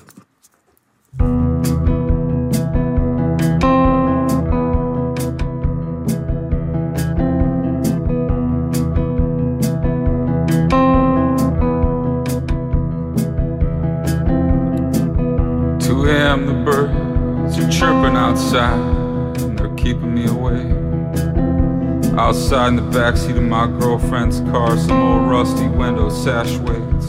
[22.18, 27.08] Outside in the backseat of my girlfriend's car, some old rusty window sash waits.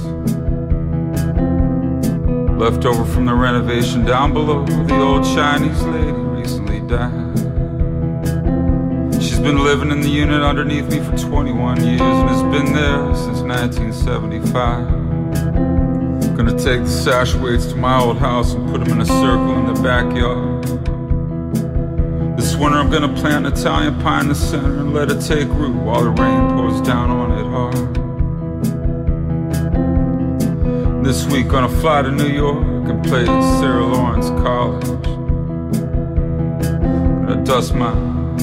[2.58, 7.38] Left over from the renovation down below, the old Chinese lady recently died.
[9.22, 13.14] She's been living in the unit underneath me for 21 years and has been there
[13.14, 16.36] since 1975.
[16.36, 19.56] Gonna take the sash weights to my old house and put them in a circle
[19.56, 20.75] in the backyard.
[22.58, 25.76] Winter I'm gonna plant an Italian pine in the center and let it take root
[25.76, 27.94] while the rain pours down on it hard.
[31.04, 34.86] This week I'm gonna fly to New York and play at Sarah Lawrence College.
[37.26, 37.92] Gonna dust my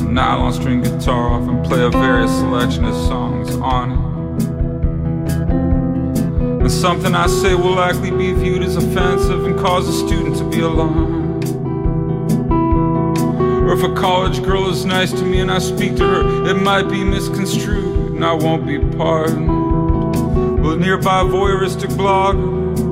[0.04, 3.98] nylon string guitar off and play a various selection of songs on it.
[6.62, 10.44] And something I say will likely be viewed as offensive and cause a student to
[10.52, 11.23] be alarmed.
[13.74, 16.62] Or if a college girl is nice to me and I speak to her, it
[16.62, 19.50] might be misconstrued and I won't be pardoned.
[20.62, 22.36] Will nearby voyeuristic blog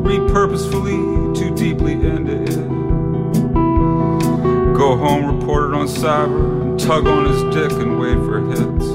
[0.04, 0.98] read purposefully
[1.40, 2.68] too deeply into it?
[4.76, 8.86] Go home, report it on cyber, and tug on his dick and wait for hits.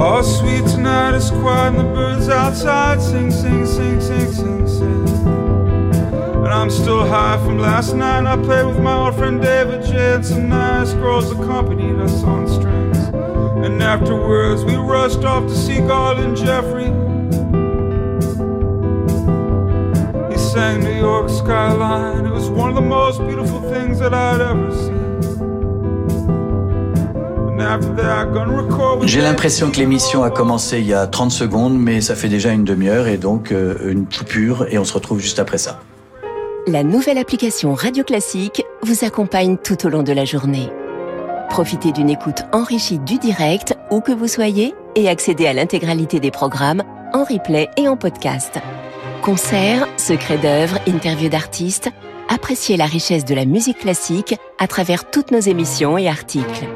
[0.00, 5.15] Oh, sweet tonight is quiet and the birds outside sing, sing, sing, sing, sing, sing.
[6.56, 8.24] I'm still high from last night.
[8.24, 9.82] I played with my old friend David
[10.48, 12.98] nice girls accompanied us on strings.
[13.64, 16.90] And afterwards, we rushed off to see Garland Jeffrey.
[20.32, 22.24] He sang New York skyline.
[22.24, 25.06] It was one of the most beautiful things that I'd ever seen.
[29.02, 32.52] J'ai l'impression que l'émission a commencé il y a 30 secondes, mais ça fait déjà
[32.52, 35.80] une demi-heure et donc euh, une coupure et on se retrouve juste après ça.
[36.68, 40.68] La nouvelle application Radio Classique vous accompagne tout au long de la journée.
[41.48, 46.32] Profitez d'une écoute enrichie du direct, où que vous soyez, et accédez à l'intégralité des
[46.32, 48.58] programmes en replay et en podcast.
[49.22, 51.88] Concerts, secrets d'œuvres, interviews d'artistes,
[52.28, 56.66] appréciez la richesse de la musique classique à travers toutes nos émissions et articles.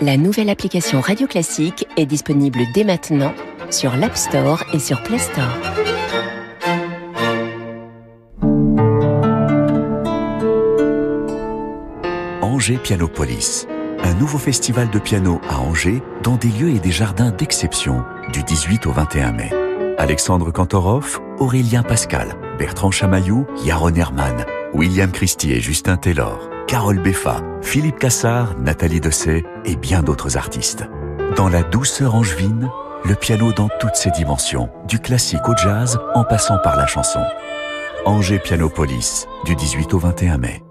[0.00, 3.32] La nouvelle application Radio Classique est disponible dès maintenant
[3.70, 5.56] sur l'App Store et sur Play Store.
[12.68, 13.66] Angers Pianopolis,
[14.04, 18.42] un nouveau festival de piano à Angers dans des lieux et des jardins d'exception du
[18.42, 19.50] 18 au 21 mai.
[19.96, 27.40] Alexandre Kantorov, Aurélien Pascal, Bertrand Chamaillou, Yaron Herman, William Christie et Justin Taylor, Carole Beffa,
[27.62, 30.84] Philippe Cassard, Nathalie Dessay et bien d'autres artistes.
[31.36, 32.68] Dans la douceur angevine,
[33.02, 37.22] le piano dans toutes ses dimensions, du classique au jazz en passant par la chanson.
[38.04, 40.62] Angers Pianopolis, du 18 au 21 mai.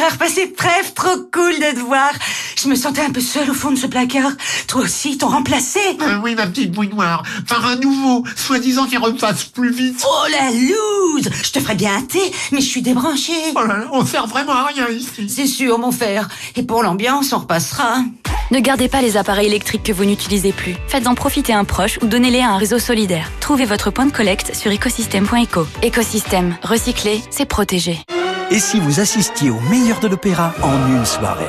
[0.00, 2.10] Ferrer passer trêve, trop cool de te voir.
[2.56, 4.32] Je me sentais un peu seule au fond de ce placard.
[4.66, 7.22] Toi aussi, t'ont remplacé euh, Oui, ma petite bouille noire.
[7.46, 10.02] Par un nouveau, soi-disant qui repasse plus vite.
[10.08, 12.18] Oh la loose Je te ferais bien un thé,
[12.50, 13.52] mais je suis débranchée.
[13.54, 15.28] Oh là là, on sert vraiment à rien ici.
[15.28, 16.30] C'est sûr, mon fer.
[16.56, 17.98] Et pour l'ambiance, on repassera.
[18.50, 20.76] Ne gardez pas les appareils électriques que vous n'utilisez plus.
[20.88, 23.30] Faites-en profiter un proche ou donnez-les à un réseau solidaire.
[23.40, 25.66] Trouvez votre point de collecte sur écosystème.eco.
[25.82, 27.98] Écosystème, recycler, c'est protéger.
[28.52, 31.44] Et si vous assistiez au meilleur de l'opéra en une soirée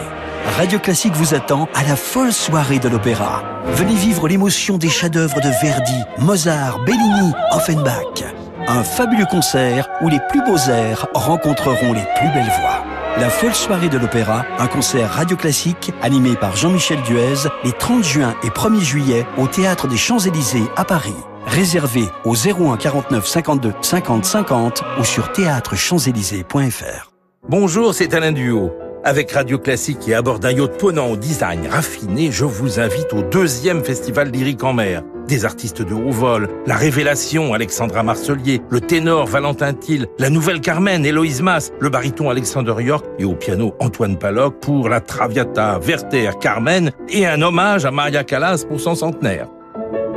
[0.58, 3.42] Radio Classique vous attend à la folle soirée de l'opéra.
[3.66, 8.24] Venez vivre l'émotion des chefs-d'œuvre de Verdi, Mozart, Bellini, Offenbach.
[8.68, 12.84] Un fabuleux concert où les plus beaux airs rencontreront les plus belles voix.
[13.18, 18.04] La folle soirée de l'opéra, un concert radio classique animé par Jean-Michel Duez les 30
[18.04, 21.16] juin et 1er juillet au Théâtre des Champs-Élysées à Paris.
[21.46, 27.12] Réservé au 01 49 52 50 50 ou sur théâtrechamps-élysées.fr.
[27.50, 28.72] Bonjour, c'est Alain Duo.
[29.04, 33.12] Avec Radio Classique et à bord d'un yacht ponant au design raffiné, je vous invite
[33.14, 35.02] au deuxième festival lyrique en mer.
[35.28, 40.62] Des artistes de haut vol, la révélation Alexandra Marcelier, le ténor Valentin Thiel, la nouvelle
[40.62, 45.80] Carmen Héloïse Mass, le baryton Alexander York et au piano Antoine Paloc pour la Traviata
[45.80, 49.48] Werther Carmen et un hommage à Maria Callas pour son centenaire.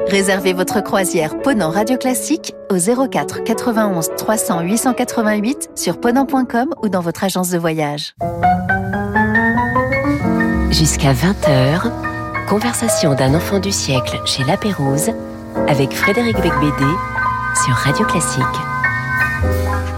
[0.08, 7.00] Réservez votre croisière Ponant Radio Classique au 04 91 300 888 sur ponant.com ou dans
[7.00, 8.14] votre agence de voyage.
[10.70, 11.90] Jusqu'à 20h,
[12.48, 15.10] conversation d'un enfant du siècle chez La Pérouse
[15.68, 16.92] avec Frédéric Becbédé
[17.64, 18.73] sur Radio Classique.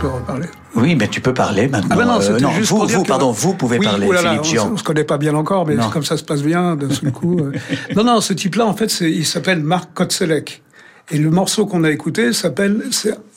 [0.07, 1.89] Je peux reparler Oui, mais tu peux parler maintenant.
[1.91, 4.07] Ah ben non, Euh, juste vous, pour dire vous, que- pardon, vous pouvez Oui, parler,
[4.09, 4.65] oh on, Gian.
[4.67, 5.91] se- on se connaît pas bien encore, mais Non.
[5.91, 7.39] comme ça se passe bien d'un seul coup.
[7.41, 7.53] euh.
[7.97, 10.63] Non, non, ce type-là, en fait, il s'appelle Marc Kotzelek.
[11.11, 12.83] Et le morceau qu'on a écouté s'appelle,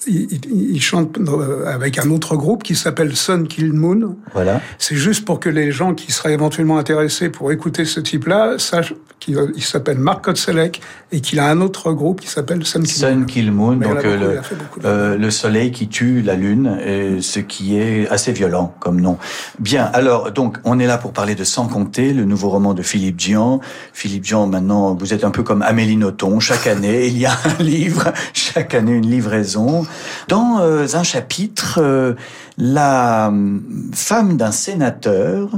[0.07, 4.15] il, chante euh, avec un autre groupe qui s'appelle Sun Kill Moon.
[4.33, 4.61] Voilà.
[4.77, 8.93] C'est juste pour que les gens qui seraient éventuellement intéressés pour écouter ce type-là sachent
[9.19, 10.81] qu'il il s'appelle Marc Kotzelek
[11.11, 13.09] et qu'il a un autre groupe qui s'appelle Sun Kill Moon.
[13.09, 17.21] Sun Kill Moon, donc euh, beaucoup, le, euh, le soleil qui tue la lune, et
[17.21, 19.17] ce qui est assez violent comme nom.
[19.59, 22.81] Bien, alors donc on est là pour parler de Sans compter, le nouveau roman de
[22.81, 23.59] Philippe Gian.
[23.93, 26.39] Philippe Gian, maintenant vous êtes un peu comme Amélie Nothomb.
[26.39, 29.85] Chaque année il y a un livre, chaque année une livraison.
[30.27, 32.13] Dans euh, un chapitre, euh,
[32.57, 35.49] la hum, femme d'un sénateur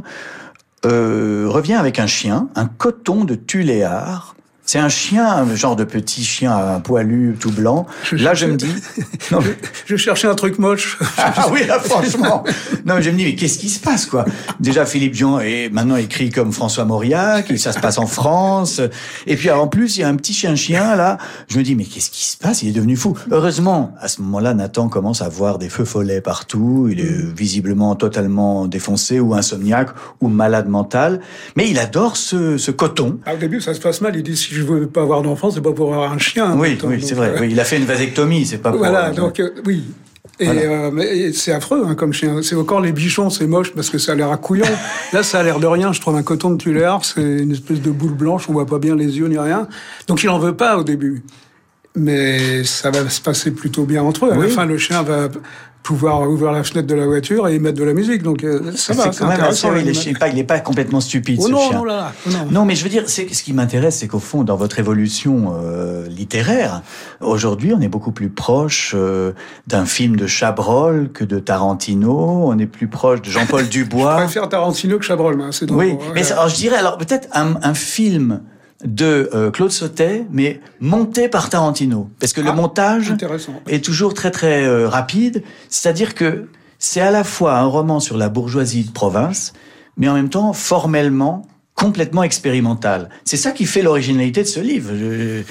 [0.85, 4.35] euh, revient avec un chien, un coton de Tuléar.
[4.63, 7.87] C'est un chien, genre de petit chien poilu tout blanc.
[8.13, 8.73] Là, je me dis,
[9.31, 10.97] non, mais- Je cherchais un truc moche.
[11.17, 12.43] ah oui, là, franchement.
[12.85, 14.23] Non, mais je me dis, mais qu'est-ce qui se passe, quoi?
[14.59, 18.79] Déjà, Philippe Dion est maintenant écrit comme François Mauriac, et ça se passe en France.
[19.27, 21.17] Et puis, en plus, il y a un petit chien-chien, là.
[21.49, 22.61] Je me dis, mais qu'est-ce qui se passe?
[22.61, 23.17] Il est devenu fou.
[23.31, 26.87] Heureusement, à ce moment-là, Nathan commence à voir des feux follets partout.
[26.89, 29.89] Il est visiblement totalement défoncé, ou insomniaque,
[30.21, 31.19] ou malade mental.
[31.57, 33.19] Mais il adore ce, ce coton.
[33.25, 34.15] Ah, au début, ça se passe mal.
[34.15, 36.55] Il dit si je veux pas avoir d'enfant, c'est pas pour avoir un chien.
[36.57, 37.29] Oui, c'est vrai.
[37.29, 38.79] euh, Oui, il a fait une vasectomie, c'est pas pour...
[38.79, 39.83] Voilà, donc euh, oui.
[40.39, 40.61] Et, Voilà.
[40.61, 42.41] euh, et c'est affreux hein, comme chien.
[42.41, 44.65] C'est encore les bichons, c'est moche parce que ça a l'air à couillon.
[45.13, 45.91] Là, ça a l'air de rien.
[45.93, 48.79] Je trouve un coton de tuléar, c'est une espèce de boule blanche, on voit pas
[48.79, 49.67] bien les yeux ni rien.
[50.07, 51.23] Donc il en veut pas au début.
[51.95, 54.31] Mais ça va se passer plutôt bien entre eux.
[54.31, 54.47] À Oui.
[54.47, 55.27] la fin, le chien va
[55.83, 58.21] pouvoir ouvrir la fenêtre de la voiture et mettre de la musique.
[58.23, 59.11] Donc euh, ça va.
[59.11, 59.95] C'est quand même assez, intéressant, il est, l'animal.
[59.95, 61.77] je sais pas, il est pas complètement stupide, Oh ce non, chien.
[61.77, 62.51] non, là, là, non.
[62.51, 66.07] Non, mais je veux dire, ce qui m'intéresse, c'est qu'au fond, dans votre évolution euh,
[66.07, 66.81] littéraire,
[67.19, 69.31] aujourd'hui, on est beaucoup plus proche euh,
[69.67, 72.13] d'un film de Chabrol que de Tarantino.
[72.47, 74.15] On est plus proche de Jean-Paul Je Dubois.
[74.17, 75.35] préfère Tarantino que Chabrol.
[75.35, 75.69] mais C'est.
[75.71, 78.41] Oui, mais alors, je dirais alors peut-être un, un film
[78.83, 83.13] de euh, Claude Sautet, mais monté par Tarantino, parce que le Ah, montage
[83.67, 85.43] est toujours très très euh, rapide.
[85.69, 86.47] C'est-à-dire que
[86.79, 89.53] c'est à la fois un roman sur la bourgeoisie de province,
[89.97, 91.45] mais en même temps formellement
[91.81, 93.09] complètement expérimental.
[93.25, 94.91] C'est ça qui fait l'originalité de ce livre.
[94.95, 95.41] Je-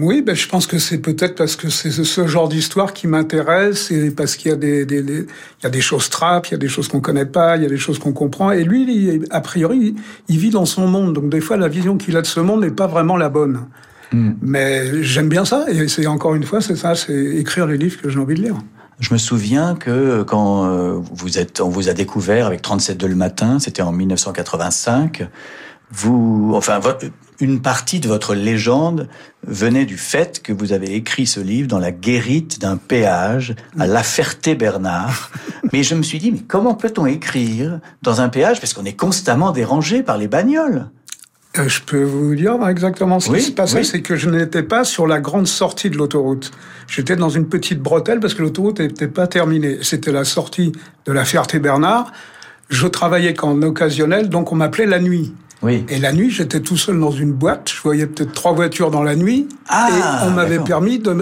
[0.00, 3.90] Oui, ben, je pense que c'est peut-être parce que c'est ce- genre d'histoire qui m'intéresse
[3.90, 5.26] et parce qu'il y a des, des- des-
[5.60, 7.62] il y a des choses trappes, il y a des choses qu'on connaît pas, il
[7.62, 8.50] y a des choses qu'on comprend.
[8.50, 9.94] Et lui, il- a priori,
[10.28, 11.12] il, vit dans son monde.
[11.12, 13.66] Donc, des fois, la vision qu'il a de ce monde n'est pas vraiment la bonne.
[14.42, 15.66] Mais j'aime bien ça.
[15.70, 18.42] Et c'est encore une fois, c'est ça, c'est écrire les livres que j'ai envie de
[18.42, 18.56] lire.
[19.02, 23.08] Je me souviens que quand euh, vous êtes, on vous a découvert avec 37 de
[23.08, 25.28] le matin, c'était en 1985.
[25.90, 26.80] Vous, enfin,
[27.40, 29.08] une partie de votre légende
[29.44, 33.88] venait du fait que vous avez écrit ce livre dans la guérite d'un péage à
[33.88, 35.32] La Ferté-Bernard.
[35.72, 38.96] mais je me suis dit, mais comment peut-on écrire dans un péage parce qu'on est
[38.96, 40.86] constamment dérangé par les bagnoles?
[41.58, 43.84] Euh, je peux vous dire exactement ce Oui, qui se passait, oui.
[43.84, 46.50] c'est que je n'étais pas sur la grande sortie de l'autoroute.
[46.88, 49.78] J'étais dans une petite bretelle parce que l'autoroute n'était pas terminée.
[49.82, 50.72] C'était la sortie
[51.04, 52.10] de la Ferté-Bernard.
[52.70, 55.34] Je travaillais qu'en occasionnel, donc on m'appelait la nuit.
[55.62, 55.84] Oui.
[55.88, 57.70] Et la nuit, j'étais tout seul dans une boîte.
[57.74, 59.48] Je voyais peut-être trois voitures dans la nuit.
[59.68, 59.88] Ah,
[60.24, 61.12] et on m'avait permis de...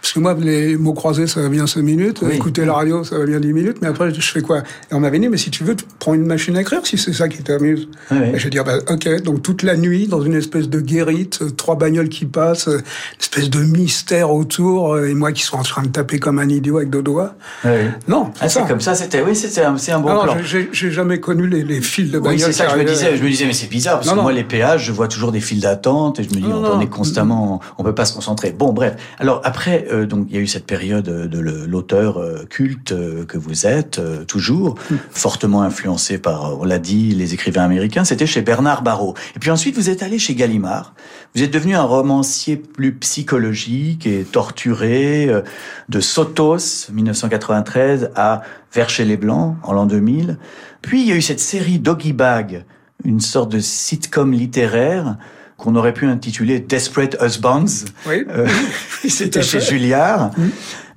[0.00, 2.20] Parce que moi, les mots croisés, ça va bien cinq minutes.
[2.22, 2.34] Oui.
[2.36, 3.78] Écouter la radio, ça va bien dix minutes.
[3.82, 4.58] Mais après, je fais quoi?
[4.90, 6.98] Et on m'avait dit, mais si tu veux, tu prends une machine à écrire, si
[6.98, 7.88] c'est ça qui t'amuse.
[8.12, 8.28] Oui, oui.
[8.34, 9.22] Et j'ai dit, ah bah, ok.
[9.22, 12.76] Donc toute la nuit, dans une espèce de guérite, euh, trois bagnoles qui passent, euh,
[12.78, 16.38] une espèce de mystère autour, euh, et moi qui suis en train de taper comme
[16.38, 17.34] un idiot avec deux doigts.
[17.64, 17.70] Oui.
[18.06, 20.36] Non, Ah, c'est comme ça, c'était, oui, c'était un, un bon Alors, plan.
[20.44, 22.40] j'ai- jamais connu les, les fils de Oui, bagnoles.
[22.40, 23.16] c'est ça que je me disais.
[23.16, 23.79] Je me disais, mais c'est bizarre.
[23.80, 24.22] Bizarre parce Non, que non.
[24.24, 26.80] moi les péages, je vois toujours des files d'attente et je me dis Non, on,
[26.80, 28.52] est constamment, on peut pas se concentrer.
[28.52, 28.96] Bon bref.
[29.18, 32.92] Alors après, euh, donc il y a eu cette période de le- l'auteur euh, culte
[32.92, 34.76] euh, que vous êtes euh, toujours,
[35.10, 38.04] fortement influencé par, on l'a dit, les écrivains américains.
[38.04, 39.14] C'était chez Bernard Barrault.
[39.36, 40.94] Et puis ensuite vous êtes allé chez Gallimard.
[41.34, 45.42] Vous êtes devenu un romancier plus psychologique et torturé euh,
[45.88, 50.38] de Sotos 1993 à Vers chez les Blancs en l'an 2000.
[50.82, 52.64] Puis il y a eu cette série Doggy Bag,
[53.04, 55.16] une sorte de sitcom littéraire
[55.56, 57.84] qu'on aurait pu intituler Desperate Husbands.
[58.08, 58.24] Oui.
[58.30, 58.46] Euh,
[59.08, 59.60] C'était chez.
[59.60, 60.30] Julliard.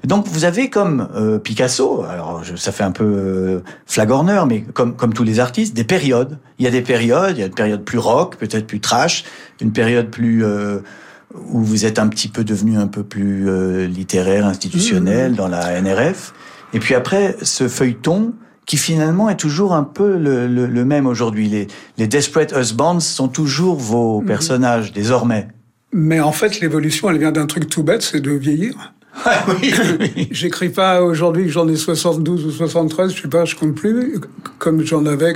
[0.05, 4.61] Donc vous avez comme euh, Picasso, alors je- ça fait un peu euh, flagorneur, mais
[4.61, 6.37] comme comme tous les artistes, des périodes.
[6.59, 9.23] Il y a des périodes, il y a une période plus rock, peut-être plus trash,
[9.61, 15.35] une période plus où vous êtes un petit peu devenu un peu plus littéraire, institutionnel
[15.35, 16.33] dans la NRF.
[16.73, 18.33] Et puis après, ce feuilleton
[18.65, 21.47] qui finalement est toujours un peu le, le- le même aujourd'hui.
[21.49, 25.47] Les, les Desperate Husbands sont toujours vos personnages désormais.
[25.91, 28.93] Mais en fait, l'évolution, elle vient d'un truc tout bête, c'est de vieillir.
[29.25, 30.27] Ah oui, oui.
[30.31, 34.15] J'écris pas aujourd'hui que j'en ai 72 ou 73, je sais pas, je compte plus,
[34.57, 35.35] comme j'en avais,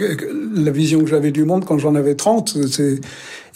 [0.56, 2.58] la vision que j'avais du monde quand j'en avais 30.
[2.72, 3.00] C'est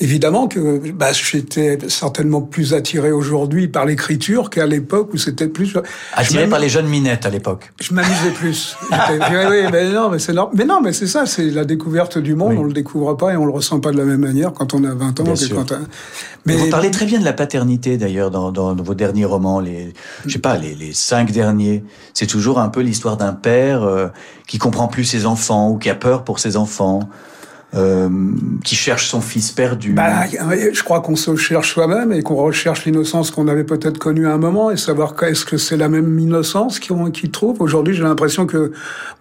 [0.01, 5.77] évidemment que bah, j'étais certainement plus attiré aujourd'hui par l'écriture qu'à l'époque où c'était plus...
[6.13, 7.71] Attiré par les jeunes minettes à l'époque.
[7.79, 8.75] Je m'amusais plus.
[8.91, 8.97] Oui,
[9.49, 10.33] oui, mais non, mais c'est.
[10.53, 12.53] Mais non, mais c'est ça, c'est la découverte du monde.
[12.53, 12.57] Oui.
[12.59, 14.83] On le découvre pas et on le ressent pas de la même manière quand on
[14.83, 15.55] a 20 ans Bien que sûr.
[15.55, 15.79] quand on...
[16.45, 19.93] Mais vous parlez très bien de la paternité d'ailleurs dans, dans vos derniers romans, les,
[20.25, 21.83] je sais pas, les, les cinq derniers.
[22.13, 24.07] C'est toujours un peu l'histoire d'un père euh,
[24.47, 27.07] qui comprend plus ses enfants ou qui a peur pour ses enfants,
[27.73, 28.09] euh,
[28.63, 29.93] qui cherche son fils perdu.
[29.93, 34.27] Bah, je crois qu'on se cherche soi-même et qu'on recherche l'innocence qu'on avait peut-être connue
[34.27, 37.61] à un moment et savoir est-ce que c'est la même innocence qu'on qui trouve.
[37.61, 38.71] Aujourd'hui, j'ai l'impression que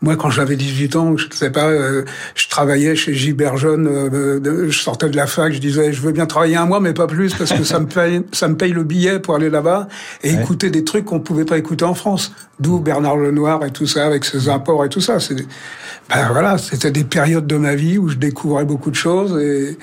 [0.02, 4.68] moi, quand j'avais 18 ans, je ne sais pas, euh, je travaillais chez euh, de-
[4.68, 7.06] je sortais de la fac, je disais, je veux bien travailler un mois, mais pas
[7.06, 9.88] plus, parce que ça me paye, ça me paye le billet pour aller là-bas
[10.24, 10.42] et Ouais.
[10.42, 12.32] écouter des trucs qu'on pouvait pas écouter en France.
[12.58, 15.18] D'où Bernard Lenoir et tout ça, avec ses imports et tout ça.
[15.18, 19.38] C'est, ben voilà, c'était des périodes de ma vie où je découvrais beaucoup de choses
[19.40, 19.76] et,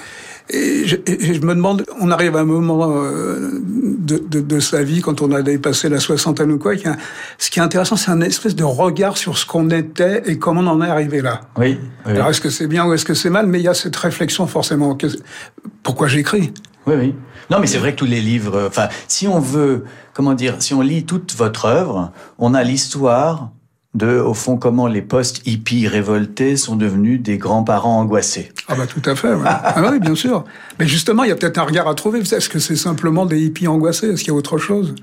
[0.49, 4.59] et, je, et je me demande, on arrive à un moment euh, de, de, de
[4.59, 6.73] sa vie quand on a dépassé la soixantaine ou quoi.
[6.73, 6.95] a-
[7.37, 10.61] ce qui est intéressant, c'est un espèce de regard sur ce qu'on était et comment
[10.61, 11.41] on en est arrivé là.
[11.57, 11.77] Oui.
[12.05, 12.11] oui.
[12.13, 13.45] Alors est-ce que c'est bien ou est-ce que c'est mal?
[13.47, 14.97] Mais il y a cette réflexion forcément.
[15.83, 16.53] Pourquoi j'écris?
[16.85, 17.15] Oui, oui.
[17.49, 19.83] Non, mais c'est vrai que tous les livres, euh, enfin, si on veut,
[20.13, 23.51] comment dire, si on lit toute votre œuvre, on a l'histoire
[23.97, 28.51] de, au fond, comment les post-hippies révoltés sont devenus des grands-parents angoissés.
[28.67, 29.33] Ah bah tout à fait.
[29.33, 29.41] ouais.
[29.45, 30.43] ah oui, bien sûr.
[30.79, 32.19] Mais justement, il y a peut-être un regard à trouver.
[32.19, 34.07] Est-ce que c'est simplement des hippies angoissés?
[34.11, 34.95] Est-ce qu'il y a autre chose?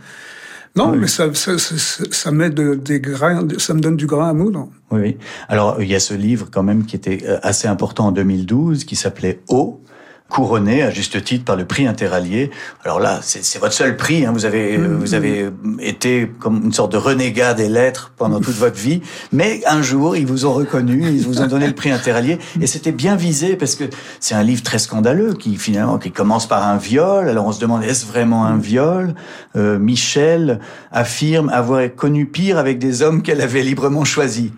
[0.77, 0.99] Non, Oui.
[1.03, 4.33] mais ça, ça, ça, ça met de- des grains, ça me donne du grain à
[4.33, 4.69] moudre.
[4.91, 5.17] Oui, oui.
[5.49, 8.83] Alors, il y a ce livre quand même qui était euh, assez important en 2012,
[8.85, 9.81] qui s'appelait Eau,
[10.29, 12.51] couronné à juste titre par le prix interallié.
[12.83, 14.25] Alors là, c'est votre seul prix.
[14.25, 14.33] Hein.
[14.33, 15.51] Vous avez euh, vous avez
[15.81, 19.01] été comme une sorte de renégat des lettres pendant toute votre vie,
[19.33, 22.67] mais un jour ils vous ont reconnu, ils vous ont donné le prix interallié, et
[22.67, 23.85] c'était bien visé parce que
[24.19, 27.29] c'est un livre très scandaleux qui finalement qui commence par un viol.
[27.29, 29.15] Alors on se demande est-ce vraiment un viol?
[29.57, 30.59] Euh, Michel
[30.91, 34.51] affirme avoir connu pire avec des hommes qu'elle avait librement choisis.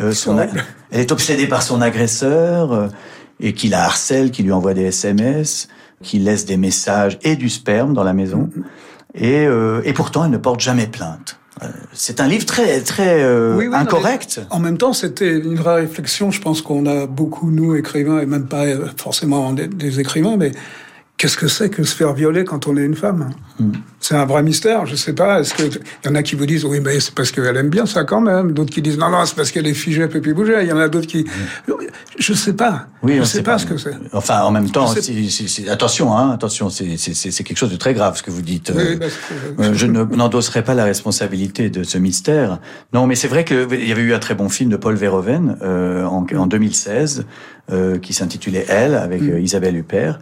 [0.00, 0.38] Euh, son
[0.90, 2.88] elle est obsédée par son agresseur euh,
[3.42, 5.68] et qui la harcèle, qui lui envoie des SMS,
[6.02, 8.48] qui laisse des messages et du sperme dans la maison.
[9.14, 11.38] Et, euh, et pourtant, elle ne porte jamais plainte.
[11.62, 14.40] Euh, C'est un livre très très euh, Oui, oui, non, incorrect.
[14.50, 16.30] En même temps, c'était une vraie réflexion.
[16.30, 20.36] Je pense qu'on a beaucoup, nous, écrivains, et même pas euh, forcément des, des écrivains,
[20.36, 20.52] mais
[21.22, 23.30] qu'est-ce que c'est que se faire violer quand on est une femme
[24.00, 24.86] C'est un vrai mystère.
[24.86, 25.38] Je sais pas.
[25.40, 27.68] Est-ce que il y en a qui vous disent oui, mais c'est parce qu'elle aime
[27.70, 28.50] bien ça quand même.
[28.50, 30.56] D'autres qui disent non, non, c'est parce qu'elle est figée, elle peut plus bouger.
[30.62, 31.24] Il y en a d'autres qui,
[32.18, 32.88] je sais pas.
[33.04, 33.58] Oui, je on sais sait pas, pas.
[33.58, 33.94] ce que c'est.
[34.12, 34.92] Enfin, en même temps,
[35.70, 38.72] attention, hein, attention, c'est quelque chose de très grave ce que vous dites.
[38.74, 39.08] Oui, Euh,
[39.60, 42.58] euh, je ne- n'endosserai pas la responsabilité de ce mystère.
[42.92, 45.56] Non, mais c'est vrai qu'il y avait eu un très bon film de Paul Verhoeven
[45.62, 47.26] euh, en, en 2016
[47.70, 50.18] euh, qui s'intitulait Elle avec euh, Isabelle Huppert.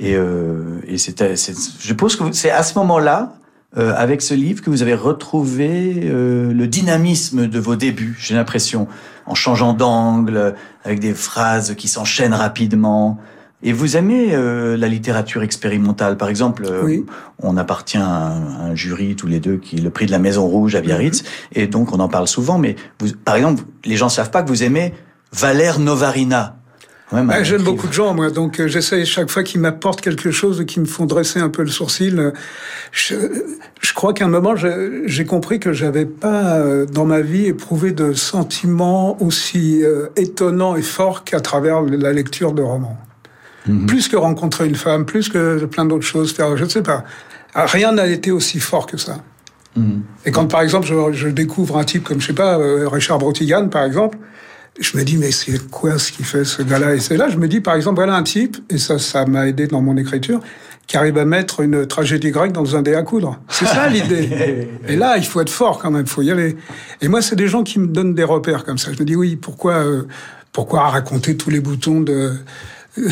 [0.00, 3.34] Et, euh, et c'était, c'est- je pense que c'est à ce moment-là,
[3.76, 8.16] euh, avec ce livre, que vous avez retrouvé euh, le dynamisme de vos débuts.
[8.18, 8.88] J'ai l'impression,
[9.26, 13.18] en changeant d'angle, avec des phrases qui s'enchaînent rapidement.
[13.62, 16.64] Et vous aimez euh, la littérature expérimentale, par exemple.
[16.66, 17.04] euh, Oui.
[17.42, 20.18] On appartient à un, un jury tous les deux qui est le prix de la
[20.18, 21.22] Maison Rouge à Biarritz,
[21.52, 22.56] et donc on en parle souvent.
[22.58, 24.94] Mais vous, par exemple, les gens savent pas que vous aimez
[25.32, 26.56] Valère Novarina.
[27.10, 29.60] Quand même, Ah, un J'aime beaucoup de gens, moi, donc euh, j'essaye chaque fois qu'ils
[29.60, 32.18] m'apportent quelque chose qui me font dresser un peu le sourcil.
[32.18, 32.30] euh,
[32.92, 33.14] Je,
[33.80, 37.92] je crois qu'à un moment, j'ai compris que j'avais pas, euh, dans ma vie, éprouvé
[37.92, 42.96] de sentiments aussi euh, étonnants et forts qu'à travers la lecture de romans.
[43.86, 47.04] Plus que rencontrer une femme, plus que plein d'autres choses, faire, je ne sais pas.
[47.54, 49.18] Ah, Rien n'a été aussi fort que ça.
[50.26, 53.18] Et quand, par exemple, je, je découvre un type comme, je sais pas, euh, Richard
[53.18, 54.18] Brotigan, par exemple,
[54.80, 56.94] je me dis, mais c'est quoi ce qu'il fait, ce gars-là?
[56.94, 59.46] Et c'est là, je me dis, par exemple, voilà un type, et ça, ça m'a
[59.46, 60.40] aidé dans mon écriture,
[60.86, 63.38] qui arrive à mettre une tragédie grecque dans un dé à coudre.
[63.48, 64.68] C'est ça l'idée.
[64.88, 66.56] et là, il faut être fort quand même, il faut y aller.
[67.00, 68.92] Et moi, c'est des gens qui me donnent des repères comme ça.
[68.92, 70.02] Je me dis, oui, pourquoi, euh,
[70.52, 72.32] pourquoi raconter tous les boutons de...
[72.98, 73.08] euh,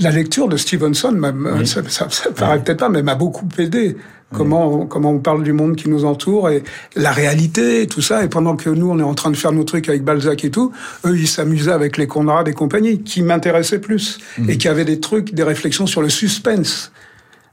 [0.00, 1.18] La lecture de Stevenson,
[1.64, 3.96] ça, ça, ça paraît peut-être pas, mais m'a beaucoup aidé.
[4.32, 6.64] Comment, comment on parle du monde qui nous entoure et
[6.96, 8.24] la réalité et tout ça.
[8.24, 10.50] Et pendant que nous, on est en train de faire nos trucs avec Balzac et
[10.50, 10.72] tout,
[11.06, 14.18] eux, ils s'amusaient avec les Conrad et compagnie, qui m'intéressaient plus.
[14.48, 16.90] Et qui avaient des trucs, des réflexions sur le suspense.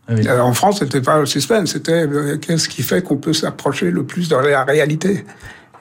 [0.10, 3.92] Euh, en France, c'était pas le suspense, c'était euh, qu'est-ce qui fait qu'on peut s'approcher
[3.92, 5.26] le plus de la réalité?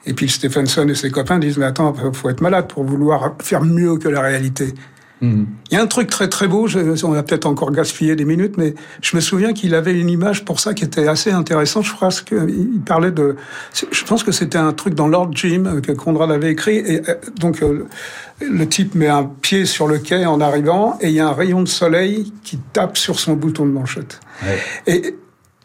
[0.05, 3.61] Et puis Stephenson et ses copains disent, mais attends, faut être malade pour vouloir faire
[3.61, 4.73] mieux que la réalité.
[5.21, 8.25] Il y a un truc très très beau, je- on va peut-être encore gaspiller des
[8.25, 11.85] minutes, mais je me souviens qu'il avait une image pour ça qui était assez intéressante.
[11.85, 13.35] Je crois qu'il parlait de...
[13.91, 16.77] Je pense que c'était un truc dans Lord Jim euh, que Conrad avait écrit.
[16.77, 17.85] Et euh, donc euh,
[18.41, 21.33] le type met un pied sur le quai en arrivant et il y a un
[21.33, 24.19] rayon de soleil qui tape sur son bouton de manchette.
[24.87, 25.15] Et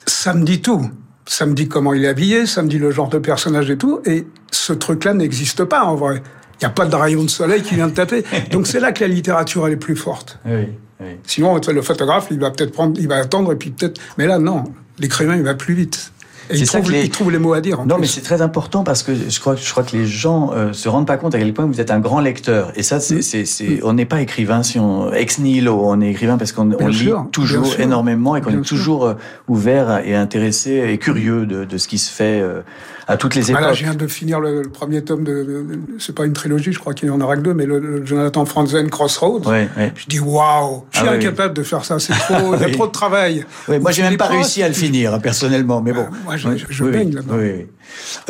[0.06, 0.90] ça me dit tout.
[1.28, 3.76] Ça me dit comment il est habillé, ça me dit le genre de personnage et
[3.78, 4.00] tout.
[4.04, 6.22] Et ce truc-là n'existe pas en vrai.
[6.60, 8.24] Il n'y a pas de rayon de soleil qui vient de taper.
[8.50, 10.38] Donc c'est là que la littérature elle est plus forte.
[10.46, 10.68] Oui,
[11.00, 11.06] oui.
[11.26, 14.00] Sinon, le photographe, il va peut-être prendre, il va attendre et puis peut-être.
[14.16, 14.64] Mais là, non.
[14.98, 16.12] L'écrivain, il va plus vite.
[16.48, 17.80] Et il ça trouve, les- il trouve les mots à dire.
[17.80, 18.02] en Non, plus.
[18.02, 20.88] mais c'est très important parce que je crois, je crois que les gens euh, se
[20.88, 22.70] rendent pas compte à quel point vous êtes un grand lecteur.
[22.76, 23.20] Et ça, Mm.
[23.20, 25.78] c'est, c'est- on n'est pas écrivain si on ex nihilo.
[25.84, 28.64] On est écrivain parce qu'on lit sûr, toujours énormément et qu'on est sûr.
[28.78, 29.14] toujours euh,
[29.48, 32.62] ouvert et intéressé et curieux de, de ce qui se fait euh,
[33.08, 33.60] à toutes les époques.
[33.60, 35.64] Voilà, je viens de finir le, le premier tome de,
[35.98, 38.04] c'est pas une trilogie, je crois qu'il y en aura que deux, mais le, le
[38.04, 39.42] Jonathan Franzen Crossroads.
[39.48, 39.92] Ouais, ouais.
[39.94, 42.64] Je dis waouh, je suis Ah oui, incapable de faire ça, c'est trop, il y
[42.64, 42.72] a Oui.
[42.72, 43.44] trop de travail.
[43.68, 46.06] Oui, moi, j'ai même pas réussi à le finir, hein, personnellement, mais bon.
[46.24, 47.14] moi, je- Oui, je oui, baigne oui.
[47.14, 47.34] là-dedans.
[47.36, 47.66] Oui, oui.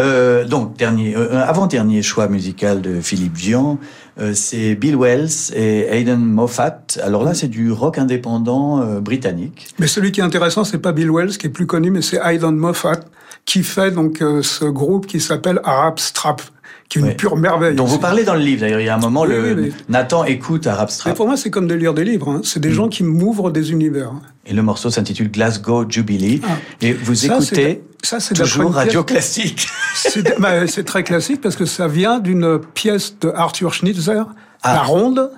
[0.01, 3.79] Euh, donc, dernier, euh, avant-dernier choix musical de Philippe Vian,
[4.21, 6.79] euh, c'est Bill Wells et Aidan Moffat.
[7.03, 9.69] Alors là, c'est du rock indépendant euh, britannique.
[9.79, 12.19] Mais celui qui est intéressant, c'est pas Bill Wells, qui est plus connu, mais c'est
[12.23, 13.01] Aidan Moffat,
[13.47, 16.43] qui fait donc euh, ce groupe qui s'appelle Arab Strap,
[16.89, 17.75] qui est une pure merveille.
[17.75, 18.61] dont vous parlez dans le livre.
[18.63, 19.73] D'ailleurs, il y a un moment, Oui, le, oui.
[19.89, 22.29] Nathan écoute Arab Mais Strap pour moi, c'est comme de lire des livres.
[22.31, 22.41] hein.
[22.45, 24.11] C'est des gens qui m'ouvrent des univers.
[24.45, 26.41] et le morceau s'intitule Glasgow Jubilee.
[26.45, 26.57] Ah.
[26.83, 29.67] Et vous Ça, écoutez ça, c'est toujours pièce- Radio Classique.
[29.95, 34.25] C'est bah, c'est très classique parce que ça vient d'une pièce de Arthur Schnitzer,
[34.63, 34.75] Ah.
[34.75, 35.31] La Ronde,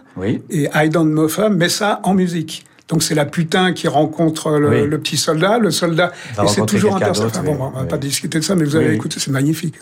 [0.50, 2.64] et Aidan Moffat met ça en musique.
[2.88, 4.86] Donc c'est la putain qui rencontre le, Oui.
[4.86, 6.10] le petit soldat, le soldat,
[6.42, 7.26] et c'est toujours intéressant.
[7.26, 9.74] Enfin, bon, on va pas discuter de ça, mais vous allez écouter, c'est magnifique.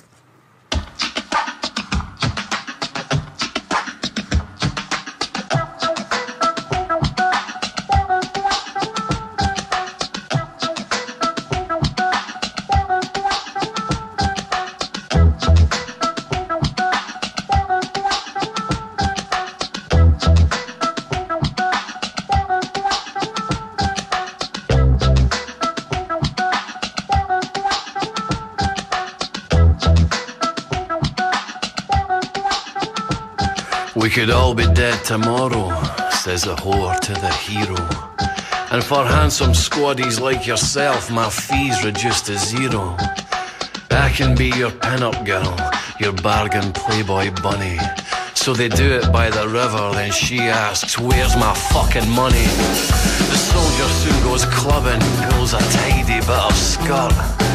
[34.16, 35.68] Could all be dead tomorrow,
[36.10, 37.76] says the whore to the hero.
[38.70, 42.96] And for handsome squaddies like yourself, my fees reduced to zero.
[43.90, 45.54] I can be your pin-up girl,
[46.00, 47.78] your bargain playboy bunny.
[48.32, 52.48] So they do it by the river, then she asks, where's my fucking money?
[53.28, 57.45] The soldier soon goes clubbing, pulls a tidy bit of skirt.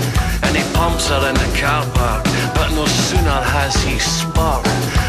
[0.56, 2.24] He pumps her in the car park,
[2.56, 4.64] but no sooner has he spark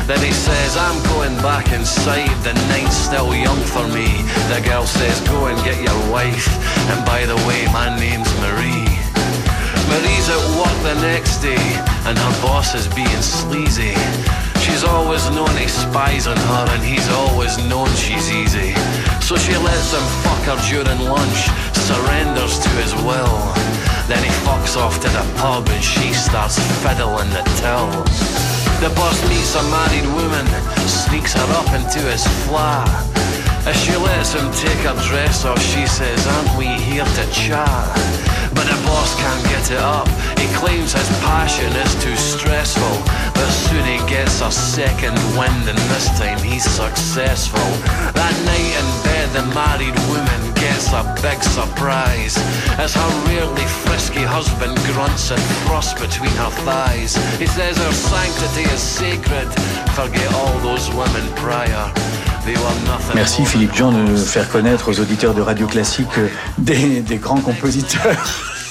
[0.07, 4.09] than he says, I'm going back inside, the night's still young for me.
[4.51, 6.49] The girl says, go and get your wife,
[6.91, 8.87] and by the way, my name's Marie.
[9.89, 11.67] Marie's at work the next day,
[12.07, 13.95] and her boss is being sleazy.
[14.65, 18.75] She's always known he spies on her, and he's always known she's easy.
[19.21, 21.41] So she lets him fuck her during lunch,
[21.87, 23.82] surrenders to his will.
[24.09, 27.91] Then he fucks off to the pub, and she starts fiddling the till.
[28.83, 30.47] The boss meets a married woman,
[30.89, 32.89] sneaks her up into his flat.
[33.65, 38.32] As she lets him take her dress off, she says, Aren't we here to chat?
[38.55, 40.09] But the boss can't get it up.
[40.39, 42.97] He claims his passion is too stressful.
[43.35, 47.69] But soon he gets a second wind, and this time he's successful.
[48.13, 52.37] That night in bed, the married woman gets a big surprise.
[52.79, 57.17] As her rarely frisky husband grunts and thrusts between her thighs.
[57.39, 59.49] He says her sanctity is sacred.
[59.97, 61.93] Forget all those women prior.
[63.15, 66.29] Merci Philippe Jean de faire connaître aux auditeurs de Radio Classique euh,
[66.59, 68.17] des, grands compositeurs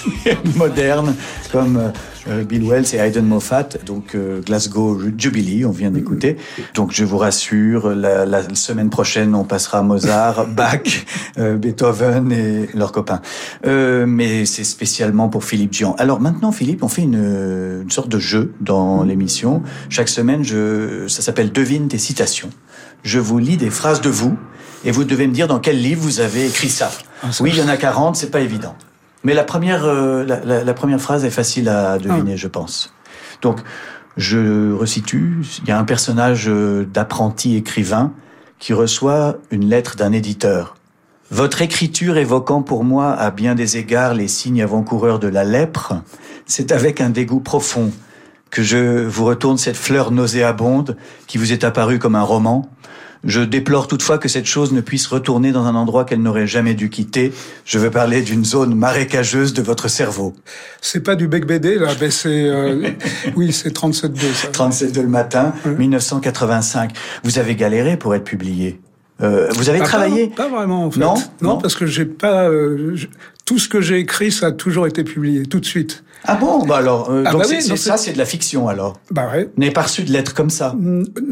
[0.55, 1.15] modernes
[1.53, 1.89] comme euh,
[2.27, 6.35] euh, Bill Wells et Hayden Moffat, donc Glasgow Jubilee, on vient d'écouter.
[6.73, 11.05] Donc je vous rassure, la, semaine prochaine on passera Mozart, Bach,
[11.37, 13.21] Beethoven et leurs copains.
[13.65, 15.95] Mais c'est spécialement pour Philippe Jean.
[15.97, 19.63] Alors maintenant Philippe, on fait une, sorte de jeu dans l'émission.
[19.89, 20.43] Chaque semaine,
[21.07, 22.49] ça s'appelle Devine tes citations.
[23.03, 24.37] Je vous lis des phrases de vous
[24.83, 26.91] et vous devez me dire dans quel livre vous avez écrit ça.
[27.39, 28.75] oui, il y en a 40, c'est pas évident.
[29.23, 32.93] Mais la première, euh, la, la- la première phrase est facile à deviner, je pense.
[33.41, 33.59] Donc,
[34.17, 35.37] je resitue.
[35.63, 38.11] Il y a un personnage euh, d'apprenti écrivain
[38.59, 40.75] qui reçoit une lettre d'un éditeur.
[41.29, 45.93] Votre écriture évoquant pour moi à bien des égards les signes avant-coureurs de la lèpre,
[46.45, 47.91] c'est avec un dégoût profond
[48.49, 50.97] que je vous retourne cette fleur nauséabonde
[51.27, 52.69] qui vous est apparue comme un roman.
[53.23, 56.73] Je déplore toutefois que cette chose ne puisse retourner dans un endroit qu'elle n'aurait jamais
[56.73, 57.31] dû quitter.
[57.65, 60.33] Je veux parler d'une zone marécageuse de votre cerveau.
[60.81, 62.29] C'est pas du bec BD, là, mais c'est.
[62.49, 62.89] euh,
[63.35, 64.33] oui, c'est 37.2.
[64.33, 64.47] ça.
[64.47, 66.91] 37 de le matin, 1985.
[67.23, 68.79] Vous avez galéré pour être publié.
[69.21, 70.99] Euh, vous avez Bah, travaillé pas, pas vraiment, en fait.
[70.99, 72.49] Non non, parce que j'ai pas.
[72.49, 72.95] euh,
[73.45, 76.03] tout ce que j'ai écrit, ça a toujours été publié, tout de suite.
[76.25, 78.67] Ah bon Bah alors, euh, Ah donc bah oui, non, ça, c'est- de la fiction
[78.67, 78.97] alors.
[79.09, 79.49] Bah ouais.
[79.57, 80.75] N'avez pas reçu de lettres comme ça?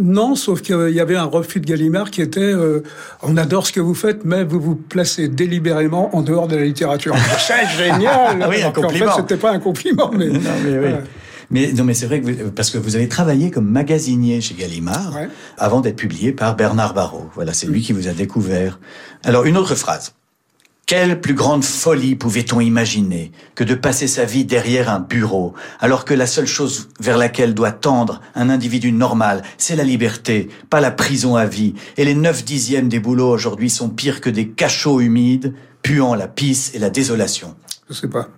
[0.02, 2.82] Non, sauf qu'il y avait un refus de Gallimard qui était euh,
[3.22, 6.64] on adore ce que vous faites, mais vous vous placez délibérément en dehors de la
[6.66, 7.16] littérature.
[7.38, 9.12] C'est génial Oui, un compliment.
[9.12, 10.28] fait, c'était pas un compliment, mais.
[10.30, 10.78] Non, mais oui.
[10.80, 10.98] Voilà.
[11.52, 14.54] Mais non, mais c'est vrai que vous- parce que vous avez travaillé comme magasinier chez
[14.54, 15.30] Gallimard Ouais.
[15.58, 17.28] avant d'être publié par Bernard Barrault.
[17.34, 18.80] Voilà, c'est lui qui vous a découvert.
[19.24, 20.14] Alors une autre phrase.
[20.90, 26.04] Quelle plus grande folie pouvait-on imaginer que de passer sa vie derrière un bureau, alors
[26.04, 30.82] que la seule chose vers laquelle doit tendre un individu normal, c'est la liberté, pas
[30.82, 31.76] la prison à vie.
[31.98, 36.28] Et les neuf dixièmes des boulots aujourd'hui sont pires que des cachots humides, puant la
[36.28, 37.56] pisse et la désolation.
[37.88, 38.30] Je sais pas.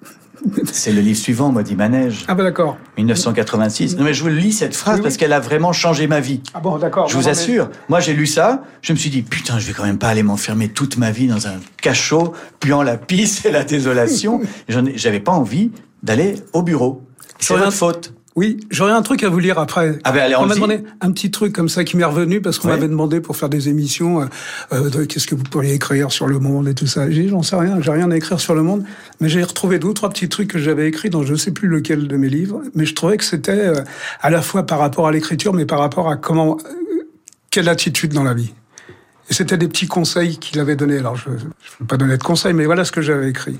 [0.71, 2.25] C'est le livre suivant, Maudit Manège.
[2.27, 2.77] Ah bah d'accord.
[2.97, 3.97] 1986.
[3.97, 5.03] Non mais je vous lis cette phrase Oui, oui.
[5.03, 6.41] parce qu'elle a vraiment changé ma vie.
[6.53, 7.07] Ah bon, d'accord.
[7.07, 7.69] Je vous non, mais- assure.
[7.89, 10.23] Moi j'ai lu ça, je me suis dit putain, je vais quand même pas aller
[10.23, 14.41] m'enfermer toute ma vie dans un cachot puant la pisse et la désolation.
[14.95, 15.71] J'avais pas envie
[16.03, 17.03] d'aller au bureau.
[17.39, 18.13] C'est votre faute.
[18.37, 19.99] Oui, j'aurais un truc à vous lire après.
[20.05, 22.59] Ah ben, allez, on m'a demandé un petit truc comme ça qui m'est revenu parce
[22.59, 24.25] qu'on m'avait demandé pour faire des émissions euh,
[24.71, 27.11] euh, de qu'est-ce que vous pourriez écrire sur le monde et tout ça.
[27.11, 28.85] J'ai dit j'en sais rien, j'ai rien à écrire sur le monde,
[29.19, 31.67] mais j'ai retrouvé deux ou trois petits trucs que j'avais écrits dans je sais plus
[31.67, 33.83] lequel de mes livres, mais je trouvais que c'était euh,
[34.21, 37.03] à la fois par rapport à l'écriture, mais par rapport à comment euh,
[37.49, 38.53] quelle attitude dans la vie.
[39.29, 40.99] Et c'était des petits conseils qu'il avait donnés.
[40.99, 43.59] Alors je ne vais pas donner de conseils, mais voilà ce que j'avais écrit.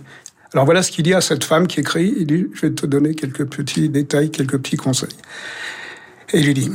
[0.54, 2.14] Alors voilà ce qu'il dit à cette femme qui écrit.
[2.18, 5.16] Il dit, je vais te donner quelques petits détails, quelques petits conseils.
[6.34, 6.72] Et il lui dit,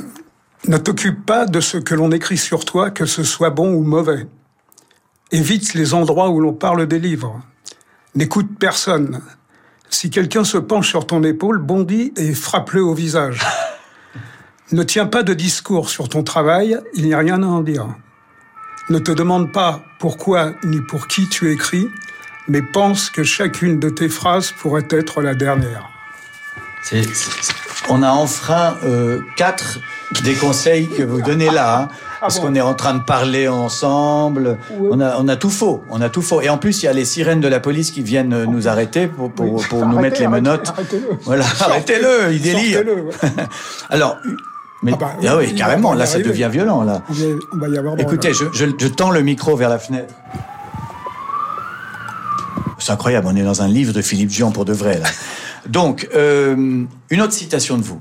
[0.67, 3.83] ne t'occupe pas de ce que l'on écrit sur toi, que ce soit bon ou
[3.83, 4.27] mauvais.
[5.31, 7.43] Évite les endroits où l'on parle des livres.
[8.15, 9.21] N'écoute personne.
[9.91, 13.45] Si quelqu'un se penche sur ton épaule, bondis et frappe-le au visage.
[14.73, 17.87] Ne tiens pas de discours sur ton travail, il n'y a rien à en dire.
[18.91, 21.87] Ne te demande pas pourquoi ni pour qui tu écris,
[22.49, 25.89] mais pense que chacune de tes phrases pourrait être la dernière.
[27.89, 29.79] On a enfreint euh, quatre
[30.25, 31.89] des conseils que vous donnez là, hein,
[32.21, 34.59] parce Ah bon qu'on est en train de parler ensemble.
[34.71, 34.89] Oui.
[34.93, 36.41] On a, on a tout faux, on a tout faux.
[36.41, 38.69] Et en plus, il y a les sirènes de la police qui viennent euh, nous
[38.69, 39.65] arrêter pour, pour, Oui.
[39.69, 40.69] pour nous Arrêtez, mettre les arrêtez, menottes.
[40.69, 41.09] arrêtez-le.
[41.25, 42.83] Voilà, arrêtez-le, il délire.
[42.87, 43.29] Ouais.
[43.91, 44.17] Alors,
[44.83, 47.03] mais Ah bah, ah oui, carrément, là, ça devient violent là.
[47.09, 47.99] On va, on va y avoir.
[47.99, 50.15] Écoutez, je, je, je tends le micro vers la fenêtre.
[52.87, 55.09] C'est incroyable, on est dans un livre de Philippe Jean pour de vrai là.
[55.69, 58.01] Donc, euh, une autre citation de vous.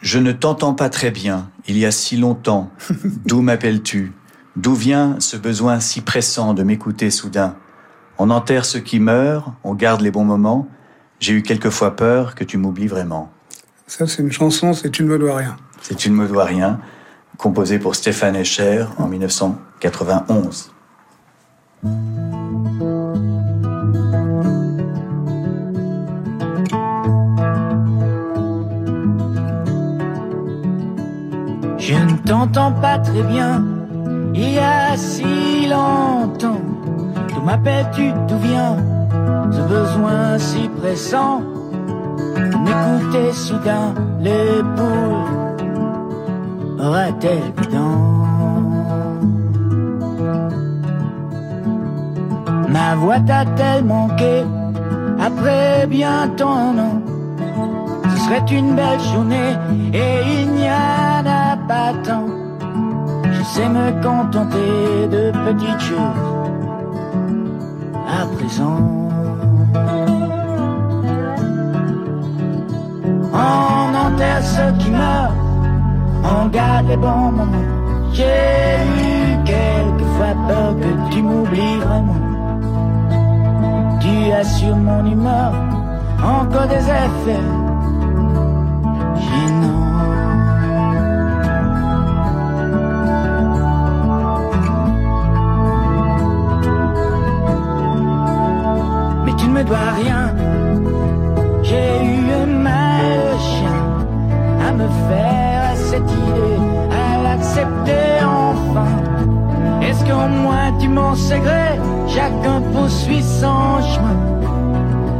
[0.00, 2.72] Je ne t'entends pas très bien, il y a si longtemps.
[3.26, 4.12] D'où m'appelles-tu?
[4.56, 7.54] D'où vient ce besoin si pressant de m'écouter soudain?
[8.18, 10.66] On enterre ceux qui meurent, on garde les bons moments.
[11.20, 13.30] J'ai eu quelquefois peur que tu m'oublies vraiment.
[13.86, 15.56] Ça, c'est une chanson, c'est Tu ne me dois rien.
[15.80, 16.80] C'est Tu ne me dois rien,
[17.38, 20.72] composé pour Stéphane Escher en 1991.
[31.90, 33.64] Je ne t'entends pas très bien,
[34.32, 36.62] il y a si longtemps.
[37.34, 38.76] D'où m'appelles-tu, d'où vient
[39.50, 41.42] ce besoin si pressant
[42.64, 45.30] M'écouter soudain, l'épaule
[46.78, 47.98] aura-t-elle bidon
[52.68, 54.44] Ma voix t'a-t-elle manqué
[55.20, 57.02] après bien tant non
[58.10, 59.56] Ce serait une belle journée
[59.92, 61.39] et il n'y en a
[61.70, 66.20] Je sais me contenter de petites choses
[68.08, 68.80] à présent.
[73.32, 75.32] On enterre ceux qui meurent,
[76.24, 77.68] on garde les bons moments.
[78.14, 82.16] J'ai eu quelquefois peur que tu m'oublies vraiment.
[84.00, 85.52] Tu as sur mon humeur
[86.20, 87.59] encore des effets
[99.70, 100.34] Rien.
[101.62, 103.80] J'ai eu mal chien
[104.66, 106.58] à me faire à cette idée,
[106.90, 108.88] à l'accepter enfin.
[109.80, 114.18] Est-ce qu'au moins tu m'en sais gré Chacun poursuit son chemin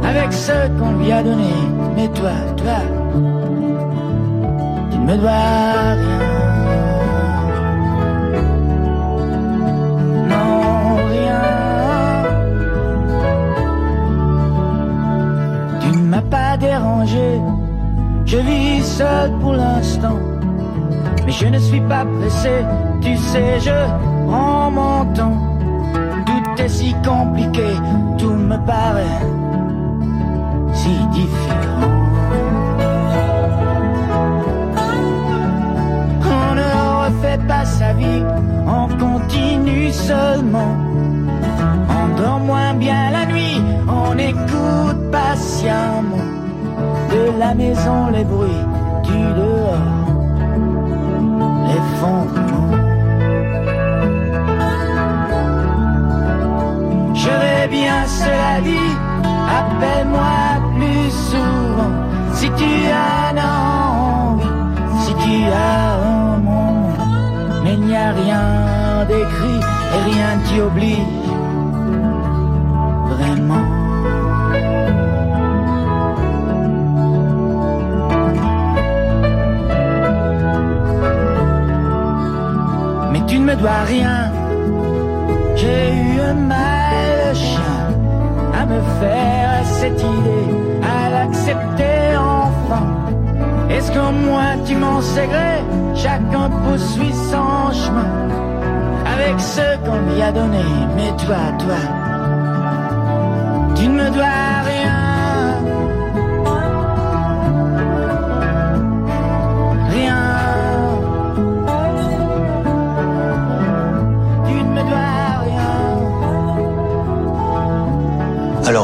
[0.03, 1.53] avec ce qu'on lui a donné.
[1.95, 2.79] Mais toi, toi,
[4.91, 6.30] tu ne me dois rien.
[18.25, 20.19] Je vis seul pour l'instant.
[21.25, 22.63] Mais je ne suis pas pressé.
[23.01, 23.71] Tu sais, je
[24.27, 25.41] prends mon temps.
[26.25, 27.67] Tout est si compliqué.
[28.17, 29.21] Tout me paraît
[30.73, 31.91] si différent.
[36.23, 36.69] On ne
[37.05, 38.23] refait pas sa vie,
[38.67, 40.77] on continue seulement.
[41.89, 46.20] On dort moins bien la nuit, on écoute patiemment
[47.11, 48.65] de la maison les bruits
[49.03, 49.87] du dehors,
[51.67, 52.71] l'effondrement.
[57.13, 58.91] Je vais bien, cela dit,
[59.59, 60.37] appelle-moi
[60.75, 61.93] plus souvent
[62.33, 64.45] si tu as envie,
[65.03, 66.93] si tu as un moment.
[67.63, 69.61] Mais il n'y a rien d'écrit
[69.93, 71.20] et rien t'y oblige
[83.69, 84.31] rien.
[85.55, 87.83] J'ai eu un mal chien
[88.59, 92.85] à me faire cette idée, à l'accepter enfin.
[93.69, 95.29] Est-ce qu'au moins tu m'en sais
[95.95, 98.11] Chacun poursuit son chemin
[99.05, 100.63] avec ce qu'on lui a donné.
[100.95, 101.81] Mais toi, toi,
[103.75, 104.60] tu ne me dois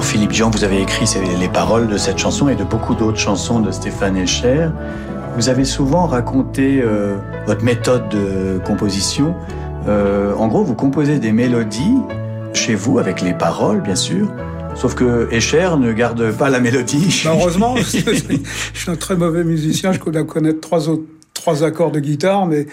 [0.08, 1.06] Philippe Jean, vous avez écrit
[1.38, 4.70] les paroles de cette chanson et de beaucoup d'autres chansons de Stéphane Escher.
[5.36, 9.36] Vous avez souvent raconté euh, votre méthode de composition.
[9.86, 11.98] Euh, en gros, vous composez des mélodies
[12.54, 14.32] chez vous avec les paroles, bien sûr.
[14.76, 17.24] Sauf que Escher ne garde pas la mélodie.
[17.26, 21.04] Heureusement, je suis un très mauvais musicien, je connaître trois, autres,
[21.34, 22.66] trois accords de guitare, mais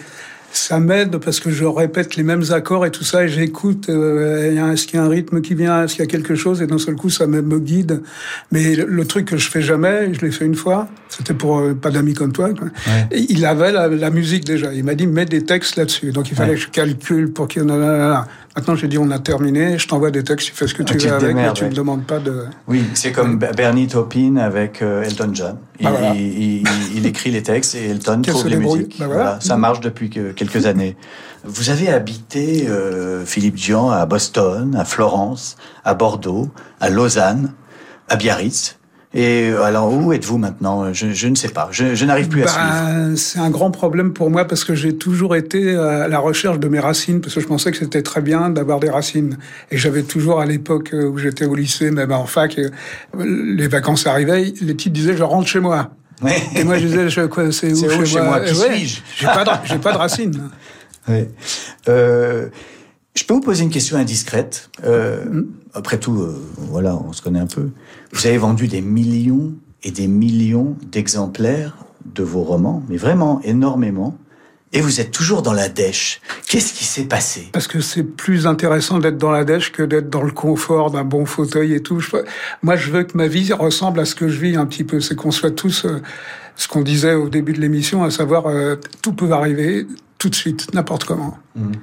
[0.57, 4.57] ça m'aide parce que je répète les mêmes accords et tout ça, et j'écoute, euh,
[4.63, 6.61] a- est-ce qu'il y a un rythme qui vient, est-ce qu'il y a quelque chose,
[6.61, 8.01] et d'un seul coup, ça me, me guide.
[8.51, 11.59] Mais le, le truc que je fais jamais, je l'ai fait une fois, c'était pour
[11.59, 12.67] euh, pas d'amis comme toi, quoi.
[13.11, 16.11] Et il avait la, la musique déjà, il m'a dit, mets des textes là-dessus.
[16.11, 16.55] Donc il fallait Ouais.
[16.55, 18.15] que je calcule pour qu'il y en ait...
[18.55, 20.93] Maintenant, j'ai dit, on a terminé, je t'envoie des textes, tu fais ce que tu
[20.93, 21.69] Ah, tu veux avec, mais tu ouais.
[21.69, 22.45] me demandes pas de...
[22.69, 25.57] Oui, c'est comme Ber- Bernie Taupin avec euh, Elton John.
[25.79, 26.15] Il, Bah voilà.
[26.15, 28.95] il- il- il écrit les textes et Elton Qu'elle trouve les musiques.
[28.99, 29.39] Bah voilà.
[29.41, 30.95] Ça marche depuis que- quelques années.
[31.43, 36.49] Vous avez habité, euh, Philippe Dian, à Boston, à Florence, à Bordeaux,
[36.79, 37.51] à Lausanne,
[38.07, 38.77] à Biarritz.
[39.17, 40.91] Et euh, alors, où êtes-vous maintenant?
[40.93, 41.69] Je, je ne sais pas.
[41.71, 42.65] Je, je n'arrive plus à suivre.
[42.67, 46.59] Ben, c'est un grand problème pour moi parce que j'ai toujours été à la recherche
[46.59, 49.37] de mes racines parce que je pensais que c'était très bien d'avoir des racines.
[49.71, 52.69] Et j'avais toujours à l'époque où j'étais au lycée, même en fac, euh,
[53.23, 55.91] les vacances arrivaient, les types disaient je rentre chez moi.
[56.55, 58.41] Et moi je disais je- c'est où, C'est où chez moi?
[58.45, 59.01] Et Qui ouais, suis-je?
[59.17, 60.41] J'ai pas de, pas de racines.
[61.07, 61.25] Oui.
[61.87, 62.47] Euh,
[63.13, 64.69] je peux vous poser une question indiscrète.
[64.83, 65.43] Euh, Mm.
[65.75, 67.67] Après tout, euh, voilà, on se connaît un peu.
[68.15, 69.53] Vous avez vendu des millions
[69.83, 74.17] et des millions d'exemplaires de vos romans, mais vraiment énormément.
[74.71, 76.21] Et vous êtes toujours dans la dèche.
[76.47, 77.49] Qu'est-ce qui s'est passé?
[77.51, 81.03] Parce que c'est plus intéressant d'être dans la dèche que d'être dans le confort d'un
[81.03, 82.01] bon fauteuil et tout.
[82.63, 85.01] Moi, je veux que ma vie ressemble à ce que je vis un petit peu.
[85.01, 86.01] C'est qu'on soit tous, euh,
[86.55, 89.87] ce qu'on disait au début de l'émission, à savoir, euh, tout peut arriver
[90.19, 91.37] tout de suite, n'importe comment.
[91.57, 91.73] Mhm.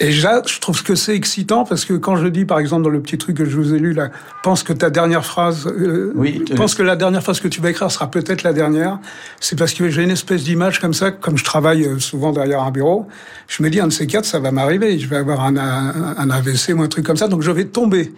[0.00, 2.88] Et là, je trouve que c'est excitant parce que quand je dis, par exemple, dans
[2.88, 4.10] le petit truc que je vous ai lu là,
[4.42, 7.70] pense que ta dernière phrase, euh, Oui, pense que la dernière phrase que tu vas
[7.70, 8.98] écrire sera peut-être la dernière.
[9.40, 12.62] C'est parce que j'ai une espèce d'image comme ça, comme je travaille euh, souvent derrière
[12.62, 13.08] un bureau.
[13.48, 14.98] Je me dis, un de ces quatre, ça va m'arriver.
[14.98, 17.64] Je vais avoir un, un, un AVC ou un truc comme ça, donc je vais
[17.64, 18.12] tomber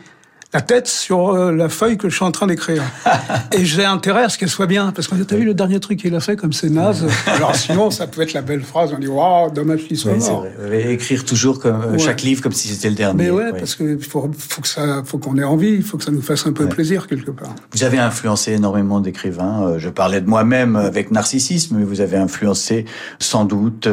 [0.53, 2.83] la tête sur euh, la feuille que je suis en train d'écrire.
[3.57, 6.01] et j'ai intérêt à ce qu'elle soit bien, parce que t'as vu le dernier truc
[6.01, 7.07] qu'il a fait, comme c'est naze?
[7.27, 10.21] Alors sinon, ça peut être la belle phrase, on dit, waouh, dommage qu'il soit Oui,
[10.21, 10.47] c'est mort.
[10.59, 10.93] vrai.
[10.93, 11.99] Écrire toujours comme, euh, Ouais.
[12.01, 13.25] chaque livre comme si c'était le dernier.
[13.25, 16.05] Mais ouais, parce que faut, faut que ça, faut qu'on ait envie, il faut que
[16.05, 16.71] ça nous fasse un peu Ouais.
[16.71, 17.55] plaisir quelque part.
[17.73, 19.63] Vous avez influencé énormément d'écrivains.
[19.69, 22.87] Euh, Je parlais de moi-même avec narcissisme, mais vous avez influencé
[23.21, 23.89] sans doute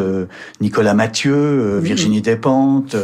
[0.60, 2.96] Nicolas Mathieu, Virginie Despentes,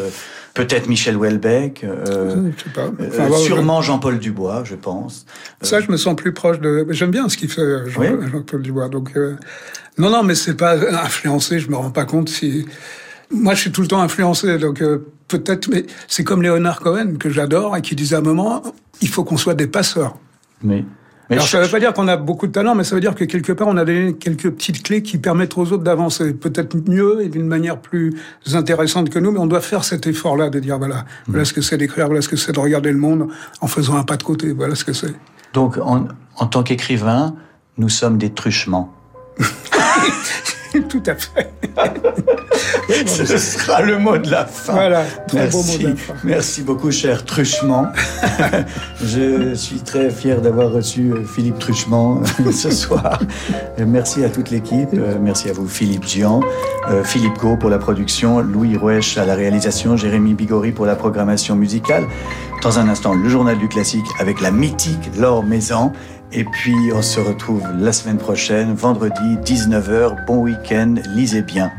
[0.54, 2.82] peut-être Michel Houellebecq, euh, Je sais pas.
[3.00, 5.26] euh, Enfin, sûrement Jean-Paul Dubois, je pense.
[5.62, 6.86] Ça, je me sens plus proche de.
[6.90, 8.08] J'aime bien ce qu'il fait, euh, Jean- Oui.
[8.32, 8.90] Jean-Paul Dubois.
[8.90, 9.36] Donc, euh,
[9.98, 11.60] non, non, mais c'est pas influencé.
[11.60, 12.66] Je me rends pas compte si.
[13.32, 14.58] Moi, je suis tout le temps influencé.
[14.58, 15.68] Donc, euh, peut-être.
[15.70, 18.62] Mais c'est comme Léonard Cohen que j'adore et qui disait à un moment,
[19.02, 20.18] il faut qu'on soit des passeurs.
[20.62, 20.86] Mais
[21.34, 23.26] Alors, ça veut pas dire qu'on a beaucoup de talent, mais ça veut dire que
[23.26, 26.34] quelque part, on a donné quelques petites clés qui permettent aux autres d'avancer.
[26.34, 28.16] Peut-être mieux et d'une manière plus
[28.54, 31.62] intéressante que nous, mais on doit faire cet effort-là de dire, voilà, voilà ce que
[31.62, 33.28] c'est d'écrire, voilà ce que c'est de regarder le monde
[33.62, 34.54] en faisant un pas de côté.
[34.54, 35.14] Voilà ce que c'est.
[35.54, 36.08] Donc, en,
[36.38, 37.36] en tant qu'écrivain,
[37.78, 38.94] nous sommes des truchements.
[40.90, 41.52] Tout à fait.
[43.06, 44.74] Ce sera le mot de la fin.
[44.74, 45.72] Voilà, très beau Merci.
[45.72, 46.14] mot de la fin.
[46.24, 47.88] Merci beaucoup, cher Truchement.
[49.04, 53.20] Je suis très fier d'avoir reçu euh, Philippe Truchement euh, ce soir.
[53.86, 54.90] Merci à toute l'équipe.
[54.94, 56.42] Euh, Merci à vous, Philippe Gian,
[57.04, 61.56] Philippe Gau pour la production, Louis Roueche à la réalisation, Jérémy Bigori pour la programmation
[61.56, 62.04] musicale.
[62.62, 65.92] Dans un instant, le journal du classique avec la mythique Laure Maison.
[66.36, 70.26] Et puis, on se retrouve la semaine prochaine, vendredi, 19h.
[70.26, 71.72] Bon week-end, lisez bien.